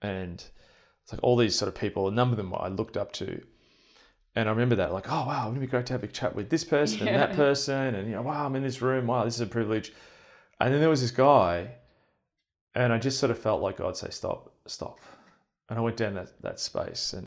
and 0.00 0.44
it's 1.02 1.12
like 1.12 1.22
all 1.22 1.36
these 1.36 1.56
sort 1.56 1.68
of 1.68 1.74
people, 1.74 2.06
a 2.08 2.12
number 2.12 2.32
of 2.34 2.38
them 2.38 2.54
I 2.54 2.68
looked 2.68 2.96
up 2.96 3.12
to. 3.14 3.42
And 4.38 4.48
I 4.48 4.52
remember 4.52 4.76
that, 4.76 4.92
like, 4.92 5.10
oh 5.10 5.26
wow, 5.26 5.46
wouldn't 5.48 5.56
it 5.64 5.66
be 5.66 5.70
great 5.70 5.86
to 5.86 5.94
have 5.94 6.04
a 6.04 6.06
chat 6.06 6.36
with 6.36 6.48
this 6.48 6.62
person 6.76 7.08
and 7.08 7.16
that 7.16 7.32
person, 7.34 7.96
and 7.96 8.06
you 8.08 8.14
know, 8.14 8.22
wow, 8.22 8.46
I'm 8.46 8.54
in 8.54 8.62
this 8.62 8.80
room, 8.80 9.08
wow, 9.08 9.24
this 9.24 9.34
is 9.34 9.40
a 9.40 9.46
privilege. 9.46 9.92
And 10.60 10.72
then 10.72 10.78
there 10.80 10.88
was 10.88 11.00
this 11.00 11.10
guy, 11.10 11.72
and 12.72 12.92
I 12.92 12.98
just 12.98 13.18
sort 13.18 13.32
of 13.32 13.38
felt 13.38 13.60
like 13.62 13.78
God 13.78 13.96
say, 13.96 14.10
stop, 14.10 14.54
stop. 14.66 15.00
And 15.68 15.76
I 15.76 15.82
went 15.82 15.96
down 15.96 16.14
that, 16.14 16.40
that 16.42 16.60
space 16.60 17.14
and, 17.14 17.26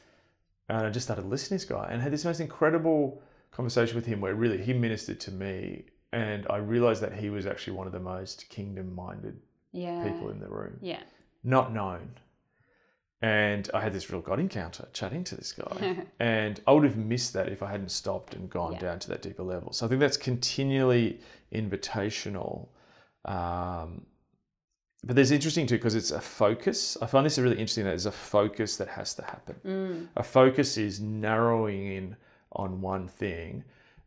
and 0.70 0.88
I 0.88 0.90
just 0.90 1.06
started 1.06 1.26
listening 1.26 1.60
to 1.60 1.66
this 1.68 1.70
guy 1.78 1.90
and 1.92 2.02
had 2.02 2.14
this 2.14 2.24
most 2.24 2.40
incredible 2.40 3.22
conversation 3.52 3.96
with 3.98 4.06
him 4.06 4.22
where 4.22 4.34
really 4.34 4.64
he 4.64 4.72
ministered 4.72 5.20
to 5.22 5.32
me. 5.32 5.86
And 6.14 6.48
I 6.50 6.58
realized 6.58 7.02
that 7.02 7.14
he 7.14 7.30
was 7.30 7.46
actually 7.46 7.74
one 7.74 7.88
of 7.88 7.94
the 7.94 8.00
most 8.00 8.48
kingdom 8.50 8.96
minded 8.96 9.38
Yeah. 9.74 10.02
people 10.02 10.30
in 10.30 10.40
the 10.40 10.48
room, 10.48 10.78
Yeah. 10.82 11.04
not 11.44 11.74
known. 11.74 12.10
And 13.24 13.70
I 13.74 13.82
had 13.82 13.94
this 13.94 14.10
real 14.12 14.22
God 14.22 14.40
encounter 14.40 14.88
chatting 14.94 15.24
to 15.26 15.36
this 15.36 15.52
guy. 15.54 15.98
and 16.20 16.60
I 16.66 16.72
would 16.72 16.84
have 16.84 16.98
missed 16.98 17.34
that 17.34 17.50
if 17.50 17.62
I 17.62 17.70
hadn't 17.70 17.92
stopped 17.92 18.34
and 18.34 18.50
gone 18.50 18.74
Yeah. 18.74 18.80
down 18.80 19.00
to 19.00 19.10
that 19.10 19.22
deeper 19.22 19.44
level. 19.44 19.72
So 19.74 19.86
I 19.86 19.90
think 19.90 20.00
that's 20.00 20.18
continually 20.18 21.20
invitational. 21.54 22.68
Um, 23.26 24.06
but 25.04 25.16
there's 25.16 25.32
interesting 25.32 25.66
too 25.68 25.76
because 25.76 25.96
it's 25.96 26.12
a 26.12 26.22
focus. 26.22 26.98
I 27.02 27.06
find 27.08 27.26
this 27.26 27.38
really 27.38 27.56
interesting 27.58 27.84
that 27.86 27.92
there's 27.92 28.06
a 28.06 28.12
focus 28.12 28.78
that 28.78 28.88
has 28.88 29.14
to 29.16 29.24
happen. 29.24 29.56
Mm. 29.66 30.08
A 30.16 30.24
focus 30.24 30.78
is 30.78 31.00
narrowing 31.00 31.92
in 31.92 32.16
on 32.54 32.82
one 32.82 33.08
thing, 33.08 33.64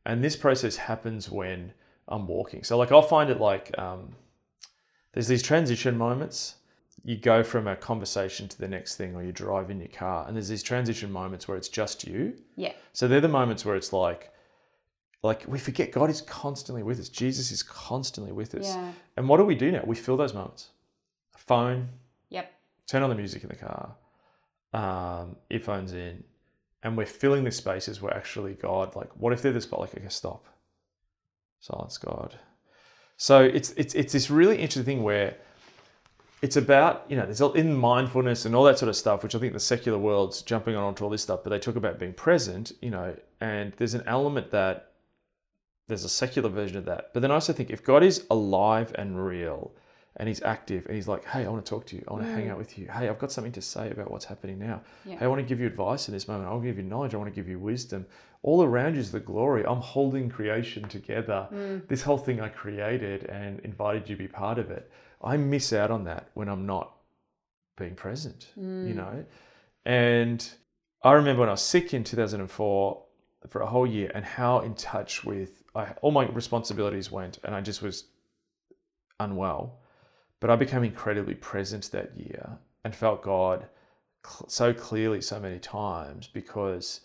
and 0.07 0.23
this 0.23 0.37
process 0.37 0.77
happens 0.77 1.31
when 1.31 1.73
I'm 2.09 2.27
walking. 2.29 2.63
So 2.63 2.77
like 2.79 2.93
I'll 2.93 3.03
find 3.03 3.29
it 3.31 3.41
like 3.41 3.77
um, 3.79 4.15
there's 5.13 5.27
these 5.29 5.43
transition 5.43 5.97
moments. 5.99 6.57
You 7.07 7.17
go 7.17 7.43
from 7.45 7.69
a 7.69 7.77
conversation 7.77 8.49
to 8.49 8.59
the 8.59 8.67
next 8.67 8.97
thing, 8.97 9.15
or 9.15 9.23
you 9.23 9.31
drive 9.31 9.71
in 9.71 9.79
your 9.79 9.89
car, 9.89 10.27
and 10.27 10.35
there's 10.35 10.49
these 10.49 10.63
transition 10.63 11.13
moments 11.13 11.47
where 11.47 11.57
it's 11.57 11.69
just 11.69 12.07
you. 12.07 12.35
Yeah. 12.57 12.73
So 12.95 13.07
they're 13.07 13.21
the 13.21 13.29
moments 13.29 13.65
where 13.65 13.77
it's 13.77 13.93
like, 13.93 14.33
like 15.23 15.45
we 15.47 15.59
forget 15.59 15.93
God 15.93 16.09
is 16.09 16.23
constantly 16.23 16.83
with 16.83 16.99
us. 16.99 17.11
Jesus 17.11 17.51
is 17.51 17.63
constantly 17.63 18.33
with 18.33 18.55
us. 18.55 18.69
Yeah. 18.69 18.93
And 19.19 19.29
what 19.29 19.37
do 19.37 19.45
we 19.45 19.55
do 19.55 19.71
now? 19.71 19.83
We 19.85 19.97
fill 19.97 20.17
those 20.17 20.33
moments. 20.35 20.69
Phone, 21.37 21.91
Yep. 22.31 22.51
turn 22.87 23.03
on 23.03 23.11
the 23.11 23.17
music 23.17 23.43
in 23.43 23.51
the 23.51 23.57
car, 23.57 23.95
um, 24.73 25.37
earphones 25.51 25.93
in, 25.93 26.25
and 26.83 26.97
we're 26.97 27.05
filling 27.07 27.45
the 27.45 27.51
spaces 27.51 28.01
where 28.01 28.15
actually 28.15 28.55
God, 28.55 28.97
like, 28.97 29.11
what 29.17 29.33
if 29.35 29.43
they're 29.43 29.53
the 29.53 29.61
spot? 29.61 29.81
Like, 29.81 29.95
okay, 29.95 30.09
stop, 30.09 30.47
silence, 31.61 31.99
God. 31.99 32.39
So 33.19 33.43
it's 33.43 33.73
it's 33.73 33.95
it's 33.95 34.13
this 34.13 34.31
really 34.31 34.57
interesting 34.57 34.85
thing 34.85 35.03
where 35.03 35.37
it's 36.45 36.57
about 36.57 37.07
you 37.09 37.17
know 37.17 37.25
there's 37.25 37.41
all- 37.41 37.55
in 37.55 37.75
mindfulness 37.75 38.45
and 38.45 38.55
all 38.55 38.65
that 38.65 38.79
sort 38.79 38.91
of 38.91 38.97
stuff, 38.97 39.23
which 39.23 39.35
I 39.35 39.39
think 39.39 39.55
the 39.55 39.61
secular 39.75 39.99
world's 39.99 40.43
jumping 40.43 40.77
on 40.77 40.85
onto 40.85 41.03
all 41.03 41.09
this 41.09 41.23
stuff, 41.23 41.41
but 41.43 41.49
they 41.49 41.59
talk 41.59 41.77
about 41.77 41.99
being 41.99 42.13
present, 42.13 42.73
you 42.83 42.91
know, 42.91 43.17
and 43.41 43.73
there's 43.79 43.95
an 43.95 44.05
element 44.07 44.51
that 44.51 44.93
there's 45.89 46.05
a 46.05 46.09
secular 46.09 46.51
version 46.51 46.77
of 46.77 46.85
that, 46.85 47.11
but 47.15 47.21
then 47.21 47.31
I 47.31 47.35
also 47.35 47.55
think 47.55 47.71
if 47.71 47.83
God 47.83 48.03
is 48.03 48.27
alive 48.31 48.93
and 48.97 49.25
real 49.27 49.73
and 50.17 50.29
he's 50.29 50.43
active 50.43 50.85
and 50.87 50.95
he's 50.95 51.09
like, 51.09 51.25
hey, 51.25 51.47
I 51.47 51.49
want 51.49 51.65
to 51.65 51.69
talk 51.69 51.87
to 51.87 51.97
you. 51.97 52.05
I 52.07 52.13
want 52.13 52.25
to 52.25 52.31
hang 52.31 52.47
mm. 52.47 52.53
out 52.53 52.59
with 52.59 52.79
you. 52.79 52.87
Hey, 52.87 53.09
I've 53.09 53.19
got 53.19 53.33
something 53.33 53.53
to 53.53 53.63
say 53.63 53.91
about 53.91 54.11
what's 54.11 54.25
happening 54.25 54.59
now. 54.59 54.81
Yeah. 55.05 55.17
Hey, 55.17 55.25
I 55.25 55.29
want 55.29 55.41
to 55.41 55.47
give 55.47 55.59
you 55.59 55.67
advice 55.67 56.09
in 56.09 56.15
this 56.15 56.29
moment. 56.29 56.49
I'll 56.49 56.61
give 56.61 56.77
you 56.77 56.85
knowledge. 56.85 57.15
I 57.15 57.17
want 57.17 57.35
to 57.35 57.35
give 57.35 57.49
you 57.49 57.59
wisdom. 57.59 58.07
All 58.43 58.63
around 58.63 58.95
you 58.95 59.01
is 59.01 59.11
the 59.11 59.19
glory. 59.19 59.65
I'm 59.67 59.81
holding 59.81 60.29
creation 60.29 60.89
together. 60.89 61.49
Mm. 61.53 61.89
This 61.89 62.03
whole 62.03 62.19
thing 62.19 62.41
I 62.41 62.49
created 62.49 63.25
and 63.25 63.59
invited 63.61 64.09
you 64.09 64.15
to 64.17 64.23
be 64.23 64.29
part 64.29 64.59
of 64.59 64.71
it. 64.71 64.91
I 65.25 65.37
miss 65.37 65.73
out 65.73 65.91
on 65.91 66.05
that 66.05 66.31
when 66.35 66.49
I'm 66.49 66.67
not 66.67 66.93
being 67.77 67.95
present, 67.95 68.49
you 68.57 68.63
mm. 68.63 68.95
know? 68.95 69.25
And 69.85 70.49
I 71.03 71.13
remember 71.13 71.41
when 71.41 71.49
I 71.49 71.53
was 71.53 71.63
sick 71.63 71.93
in 71.95 72.05
2004 72.05 73.03
for 73.49 73.61
a 73.61 73.67
whole 73.67 73.87
year 73.87 74.11
and 74.15 74.25
how 74.25 74.61
in 74.61 74.75
touch 74.75 75.25
with 75.25 75.63
I, 75.75 75.93
all 76.03 76.11
my 76.11 76.27
responsibilities 76.27 77.11
went 77.11 77.39
and 77.45 77.55
I 77.55 77.61
just 77.61 77.83
was 77.83 78.05
unwell. 79.21 79.81
But 80.41 80.51
I 80.51 80.57
became 80.57 80.85
incredibly 80.85 81.35
present 81.35 81.91
that 81.93 82.17
year 82.17 82.59
and 82.85 82.95
felt 82.95 83.23
God 83.23 83.67
cl- 84.27 84.49
so 84.49 84.73
clearly 84.73 85.21
so 85.21 85.41
many 85.41 85.59
times 85.59 86.29
because 86.29 87.01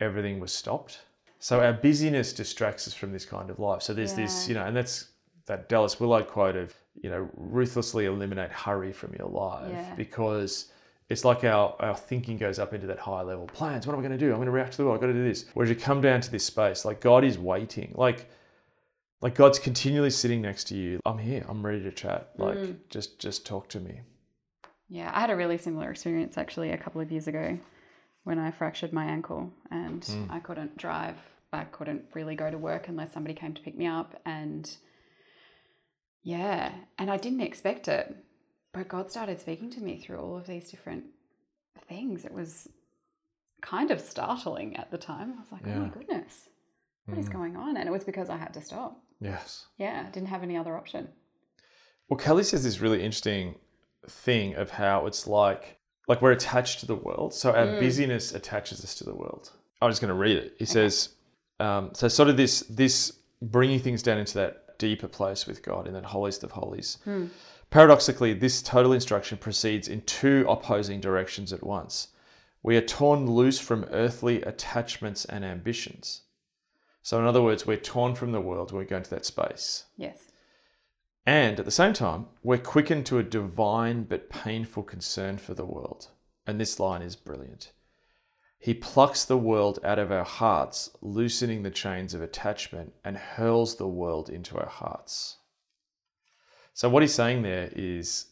everything 0.00 0.40
was 0.40 0.52
stopped. 0.52 1.00
So 1.38 1.60
our 1.60 1.72
busyness 1.72 2.32
distracts 2.32 2.86
us 2.86 2.94
from 2.94 3.12
this 3.12 3.24
kind 3.24 3.50
of 3.50 3.58
life. 3.58 3.82
So 3.82 3.94
there's 3.94 4.14
this, 4.14 4.48
you 4.48 4.54
know, 4.54 4.64
and 4.64 4.76
that's 4.76 5.08
that 5.46 5.68
Dallas 5.68 5.98
Willard 5.98 6.28
quote 6.28 6.56
of, 6.56 6.74
you 7.00 7.10
know, 7.10 7.28
ruthlessly 7.34 8.04
eliminate 8.06 8.50
hurry 8.50 8.92
from 8.92 9.14
your 9.18 9.28
life 9.28 9.70
Yeah. 9.70 9.94
because 9.94 10.70
it's 11.08 11.24
like 11.24 11.44
our, 11.44 11.74
our 11.80 11.96
thinking 11.96 12.38
goes 12.38 12.58
up 12.58 12.72
into 12.74 12.86
that 12.86 12.98
higher 12.98 13.24
level 13.24 13.46
plans. 13.46 13.86
What 13.86 13.94
am 13.94 13.98
I 14.00 14.02
going 14.02 14.18
to 14.18 14.24
do? 14.24 14.30
I'm 14.30 14.36
going 14.36 14.46
to 14.46 14.52
react 14.52 14.72
to 14.72 14.78
the 14.78 14.84
world. 14.84 14.96
I've 14.96 15.00
got 15.00 15.06
to 15.08 15.12
do 15.12 15.24
this. 15.24 15.46
Whereas 15.54 15.68
you 15.70 15.76
come 15.76 16.00
down 16.00 16.20
to 16.22 16.30
this 16.30 16.44
space, 16.44 16.84
like 16.84 17.00
God 17.00 17.24
is 17.24 17.38
waiting. 17.38 17.92
Like, 17.96 18.30
like 19.20 19.34
God's 19.34 19.58
continually 19.58 20.10
sitting 20.10 20.40
next 20.42 20.64
to 20.68 20.74
you. 20.76 21.00
I'm 21.04 21.18
here. 21.18 21.44
I'm 21.48 21.64
ready 21.64 21.82
to 21.82 21.92
chat. 21.92 22.30
Like, 22.38 22.56
Mm. 22.58 22.76
just 22.88 23.18
just 23.18 23.46
talk 23.46 23.68
to 23.70 23.80
me. 23.80 24.00
Yeah, 24.88 25.10
I 25.14 25.20
had 25.20 25.30
a 25.30 25.36
really 25.36 25.58
similar 25.58 25.90
experience 25.90 26.36
actually 26.36 26.70
a 26.70 26.76
couple 26.78 27.00
of 27.00 27.10
years 27.10 27.26
ago 27.28 27.58
when 28.24 28.38
I 28.38 28.50
fractured 28.50 28.92
my 28.92 29.04
ankle 29.04 29.50
and 29.70 30.02
Mm. 30.02 30.30
I 30.30 30.40
couldn't 30.40 30.76
drive. 30.76 31.16
I 31.52 31.64
couldn't 31.64 32.04
really 32.14 32.34
go 32.34 32.50
to 32.50 32.58
work 32.58 32.88
unless 32.88 33.12
somebody 33.12 33.34
came 33.34 33.54
to 33.54 33.62
pick 33.62 33.76
me 33.76 33.86
up. 33.86 34.20
And 34.24 34.70
yeah, 36.22 36.72
and 36.98 37.10
I 37.10 37.16
didn't 37.16 37.40
expect 37.40 37.88
it. 37.88 38.14
But 38.72 38.88
God 38.88 39.10
started 39.10 39.38
speaking 39.40 39.70
to 39.70 39.80
me 39.82 39.98
through 39.98 40.18
all 40.18 40.36
of 40.36 40.46
these 40.46 40.70
different 40.70 41.04
things. 41.88 42.24
It 42.24 42.32
was 42.32 42.68
kind 43.60 43.90
of 43.90 44.00
startling 44.00 44.76
at 44.76 44.90
the 44.90 44.98
time. 44.98 45.34
I 45.36 45.40
was 45.40 45.52
like, 45.52 45.62
oh 45.66 45.78
my 45.80 45.88
goodness, 45.88 46.48
what 47.06 47.18
is 47.18 47.28
Mm. 47.28 47.32
going 47.32 47.56
on? 47.56 47.76
And 47.76 47.88
it 47.88 47.92
was 47.92 48.04
because 48.04 48.30
I 48.30 48.36
had 48.36 48.54
to 48.54 48.62
stop. 48.62 49.00
Yes. 49.20 49.66
Yeah, 49.76 50.04
I 50.06 50.10
didn't 50.10 50.28
have 50.30 50.42
any 50.42 50.56
other 50.56 50.76
option. 50.76 51.08
Well, 52.08 52.18
Kelly 52.18 52.42
says 52.44 52.64
this 52.64 52.80
really 52.80 53.02
interesting 53.02 53.56
thing 54.08 54.54
of 54.54 54.70
how 54.70 55.06
it's 55.06 55.26
like 55.26 55.78
like 56.08 56.20
we're 56.20 56.32
attached 56.32 56.80
to 56.80 56.86
the 56.86 56.96
world. 56.96 57.32
So 57.32 57.52
our 57.52 57.66
Mm. 57.66 57.78
busyness 57.78 58.34
attaches 58.34 58.82
us 58.82 58.94
to 58.96 59.04
the 59.04 59.14
world. 59.14 59.52
I'm 59.80 59.90
just 59.90 60.00
going 60.00 60.08
to 60.08 60.14
read 60.18 60.36
it. 60.36 60.54
He 60.58 60.64
says, 60.64 61.10
Um, 61.60 61.90
so 61.94 62.08
sort 62.08 62.28
of 62.28 62.36
this 62.36 62.60
this 62.68 63.12
bringing 63.40 63.78
things 63.78 64.02
down 64.02 64.18
into 64.18 64.34
that 64.34 64.61
deeper 64.78 65.08
place 65.08 65.46
with 65.46 65.62
God 65.62 65.86
in 65.86 65.94
that 65.94 66.06
holiest 66.06 66.44
of 66.44 66.52
holies. 66.52 66.98
Hmm. 67.04 67.26
Paradoxically, 67.70 68.34
this 68.34 68.62
total 68.62 68.92
instruction 68.92 69.38
proceeds 69.38 69.88
in 69.88 70.02
two 70.02 70.44
opposing 70.48 71.00
directions 71.00 71.52
at 71.52 71.64
once. 71.64 72.08
We 72.62 72.76
are 72.76 72.82
torn 72.82 73.30
loose 73.30 73.58
from 73.58 73.86
earthly 73.90 74.42
attachments 74.42 75.24
and 75.24 75.44
ambitions. 75.44 76.22
So, 77.02 77.18
in 77.18 77.26
other 77.26 77.42
words, 77.42 77.66
we're 77.66 77.78
torn 77.78 78.14
from 78.14 78.32
the 78.32 78.40
world 78.40 78.70
when 78.70 78.80
we 78.80 78.84
go 78.84 78.98
into 78.98 79.10
that 79.10 79.24
space. 79.24 79.86
Yes. 79.96 80.18
And 81.26 81.58
at 81.58 81.64
the 81.64 81.70
same 81.70 81.92
time, 81.92 82.26
we're 82.42 82.58
quickened 82.58 83.06
to 83.06 83.18
a 83.18 83.22
divine 83.22 84.04
but 84.04 84.28
painful 84.28 84.82
concern 84.82 85.38
for 85.38 85.54
the 85.54 85.64
world. 85.64 86.08
And 86.46 86.60
this 86.60 86.78
line 86.78 87.02
is 87.02 87.16
brilliant. 87.16 87.72
He 88.62 88.74
plucks 88.74 89.24
the 89.24 89.36
world 89.36 89.80
out 89.82 89.98
of 89.98 90.12
our 90.12 90.22
hearts, 90.22 90.90
loosening 91.00 91.64
the 91.64 91.70
chains 91.70 92.14
of 92.14 92.22
attachment, 92.22 92.92
and 93.04 93.16
hurls 93.16 93.74
the 93.74 93.88
world 93.88 94.30
into 94.30 94.56
our 94.56 94.68
hearts. 94.68 95.38
So 96.72 96.88
what 96.88 97.02
he's 97.02 97.12
saying 97.12 97.42
there 97.42 97.70
is 97.74 98.26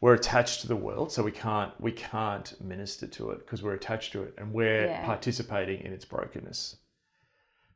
we're 0.00 0.14
attached 0.14 0.62
to 0.62 0.68
the 0.68 0.74
world, 0.76 1.12
so 1.12 1.22
we 1.22 1.32
can't 1.32 1.78
we 1.82 1.92
can't 1.92 2.58
minister 2.62 3.06
to 3.08 3.30
it 3.32 3.40
because 3.40 3.62
we're 3.62 3.74
attached 3.74 4.10
to 4.12 4.22
it 4.22 4.34
and 4.38 4.54
we're 4.54 4.86
Yeah. 4.86 5.04
participating 5.04 5.82
in 5.82 5.92
its 5.92 6.06
brokenness. 6.06 6.76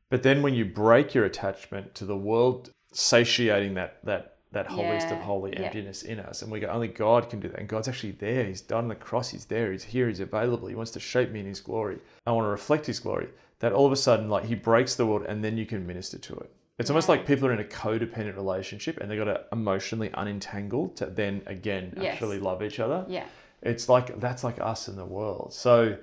But 0.09 0.23
then 0.23 0.41
when 0.41 0.55
you 0.55 0.65
break 0.65 1.13
your 1.13 1.25
attachment 1.25 1.93
to 1.95 2.05
the 2.05 2.17
world 2.17 2.73
satiating 2.91 3.75
that 3.75 4.03
that 4.03 4.36
that 4.51 4.67
holiest 4.67 5.07
of 5.07 5.17
Yeah, 5.17 5.23
holy 5.23 5.51
yeah. 5.51 5.61
emptiness 5.63 6.03
in 6.03 6.19
us, 6.19 6.41
and 6.41 6.51
we 6.51 6.59
go, 6.59 6.67
only 6.67 6.87
God 6.87 7.29
can 7.29 7.39
do 7.39 7.49
that. 7.49 7.59
And 7.59 7.67
God's 7.67 7.87
actually 7.87 8.11
there. 8.13 8.45
He's 8.45 8.61
done 8.61 8.85
on 8.85 8.87
the 8.87 8.95
cross. 8.95 9.29
He's 9.29 9.45
there. 9.45 9.71
He's 9.71 9.83
here. 9.83 10.07
He's 10.07 10.19
available. 10.21 10.67
He 10.67 10.75
wants 10.75 10.91
to 10.91 10.99
shape 10.99 11.31
me 11.31 11.41
in 11.41 11.45
His 11.45 11.59
glory. 11.59 11.99
I 12.25 12.31
want 12.31 12.45
to 12.45 12.49
reflect 12.49 12.85
His 12.85 12.99
glory. 12.99 13.27
That 13.59 13.73
all 13.73 13.85
of 13.85 13.91
a 13.91 13.95
sudden, 13.97 14.29
like 14.29 14.45
He 14.45 14.55
breaks 14.55 14.95
the 14.95 15.05
world, 15.05 15.25
and 15.27 15.43
then 15.43 15.57
you 15.57 15.65
can 15.65 15.85
minister 15.85 16.17
to 16.17 16.35
it. 16.35 16.51
It's 16.79 16.89
almost 16.89 17.07
Yeah. 17.09 17.15
like 17.15 17.25
people 17.25 17.47
are 17.47 17.53
in 17.53 17.59
a 17.59 17.63
codependent 17.63 18.35
relationship, 18.35 18.99
and 18.99 19.09
they've 19.09 19.17
got 19.17 19.25
to 19.25 19.45
emotionally 19.51 20.09
unentangle 20.09 20.95
to 20.95 21.07
then 21.07 21.41
again 21.47 21.93
Yes. 21.97 22.13
actually 22.13 22.39
love 22.39 22.61
each 22.63 22.79
other. 22.79 23.03
Yeah. 23.09 23.25
It's 23.63 23.89
like 23.89 24.19
that's 24.19 24.43
like 24.43 24.61
us 24.61 24.87
in 24.87 24.95
the 24.95 25.05
world. 25.05 25.53
So 25.53 25.97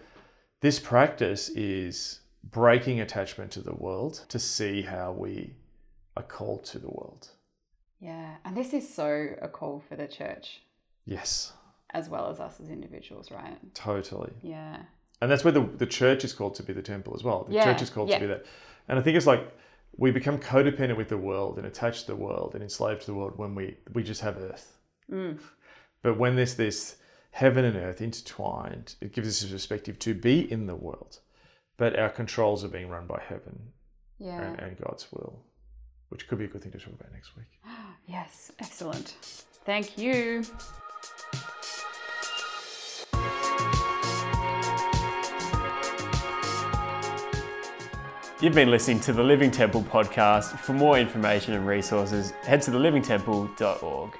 this 0.60 0.80
practice 0.80 1.48
is 1.50 2.20
breaking 2.42 3.00
attachment 3.00 3.52
to 3.52 3.60
the 3.60 3.74
world 3.74 4.24
to 4.28 4.38
see 4.38 4.82
how 4.82 5.12
we 5.12 5.54
are 6.16 6.22
called 6.24 6.64
to 6.64 6.78
the 6.78 6.88
world. 6.88 7.30
Yeah. 8.00 8.36
And 8.44 8.56
this 8.56 8.72
is 8.74 8.92
so 8.92 9.34
a 9.40 9.48
call 9.48 9.82
for 9.88 9.96
the 9.96 10.06
church 10.06 10.60
Yes, 11.06 11.52
as 11.90 12.08
well 12.08 12.28
as 12.30 12.40
us 12.40 12.60
as 12.60 12.68
individuals, 12.70 13.30
right? 13.30 13.56
totally. 13.74 14.32
Yeah. 14.42 14.78
And 15.20 15.30
that's 15.30 15.44
where 15.44 15.52
the, 15.52 15.62
the 15.62 15.86
church 15.86 16.24
is 16.24 16.32
called 16.32 16.54
to 16.56 16.62
be 16.62 16.72
the 16.72 16.82
temple 16.82 17.14
as 17.14 17.22
well. 17.22 17.44
The 17.44 17.54
Yeah, 17.54 17.64
church 17.64 17.82
is 17.82 17.90
called 17.90 18.08
yeah. 18.08 18.18
to 18.18 18.20
be 18.20 18.26
that. 18.26 18.44
And 18.88 18.98
I 18.98 19.02
think 19.02 19.16
it's 19.16 19.26
like 19.26 19.54
we 19.96 20.10
become 20.10 20.38
codependent 20.38 20.96
with 20.96 21.08
the 21.08 21.16
world 21.16 21.56
and 21.56 21.66
attached 21.66 22.02
to 22.02 22.06
the 22.08 22.16
world 22.16 22.54
and 22.54 22.62
enslaved 22.62 23.02
to 23.02 23.06
the 23.06 23.14
world 23.14 23.34
when 23.36 23.54
we, 23.54 23.76
we 23.92 24.02
just 24.02 24.20
have 24.22 24.36
earth. 24.38 24.76
Mm. 25.10 25.38
But 26.02 26.18
when 26.18 26.36
there's 26.36 26.54
this 26.56 26.96
heaven 27.30 27.64
and 27.64 27.76
earth 27.76 28.00
intertwined, 28.00 28.96
it 29.00 29.12
gives 29.12 29.28
us 29.28 29.48
a 29.48 29.52
perspective 29.52 29.98
to 30.00 30.14
be 30.14 30.50
in 30.50 30.66
the 30.66 30.74
world. 30.74 31.20
But 31.76 31.98
our 31.98 32.10
controls 32.10 32.64
are 32.64 32.68
being 32.68 32.88
run 32.88 33.06
by 33.06 33.22
heaven 33.26 33.72
Yeah. 34.18 34.40
and, 34.40 34.58
and 34.60 34.76
God's 34.78 35.06
will, 35.12 35.40
which 36.14 36.28
could 36.28 36.38
be 36.38 36.44
a 36.44 36.48
good 36.48 36.62
thing 36.62 36.70
to 36.70 36.78
talk 36.78 36.94
about 36.94 37.12
next 37.12 37.36
week. 37.36 37.46
Yes. 38.06 38.52
Excellent. 38.60 39.16
Thank 39.64 39.96
you. 39.96 40.44
You've 48.42 48.54
been 48.54 48.70
listening 48.70 49.00
to 49.00 49.14
the 49.14 49.22
Living 49.22 49.50
Temple 49.50 49.82
podcast. 49.82 50.58
For 50.58 50.74
more 50.74 50.98
information 50.98 51.54
and 51.54 51.66
resources, 51.66 52.32
head 52.42 52.60
to 52.62 52.70
thelivingtemple.org. 52.70 54.18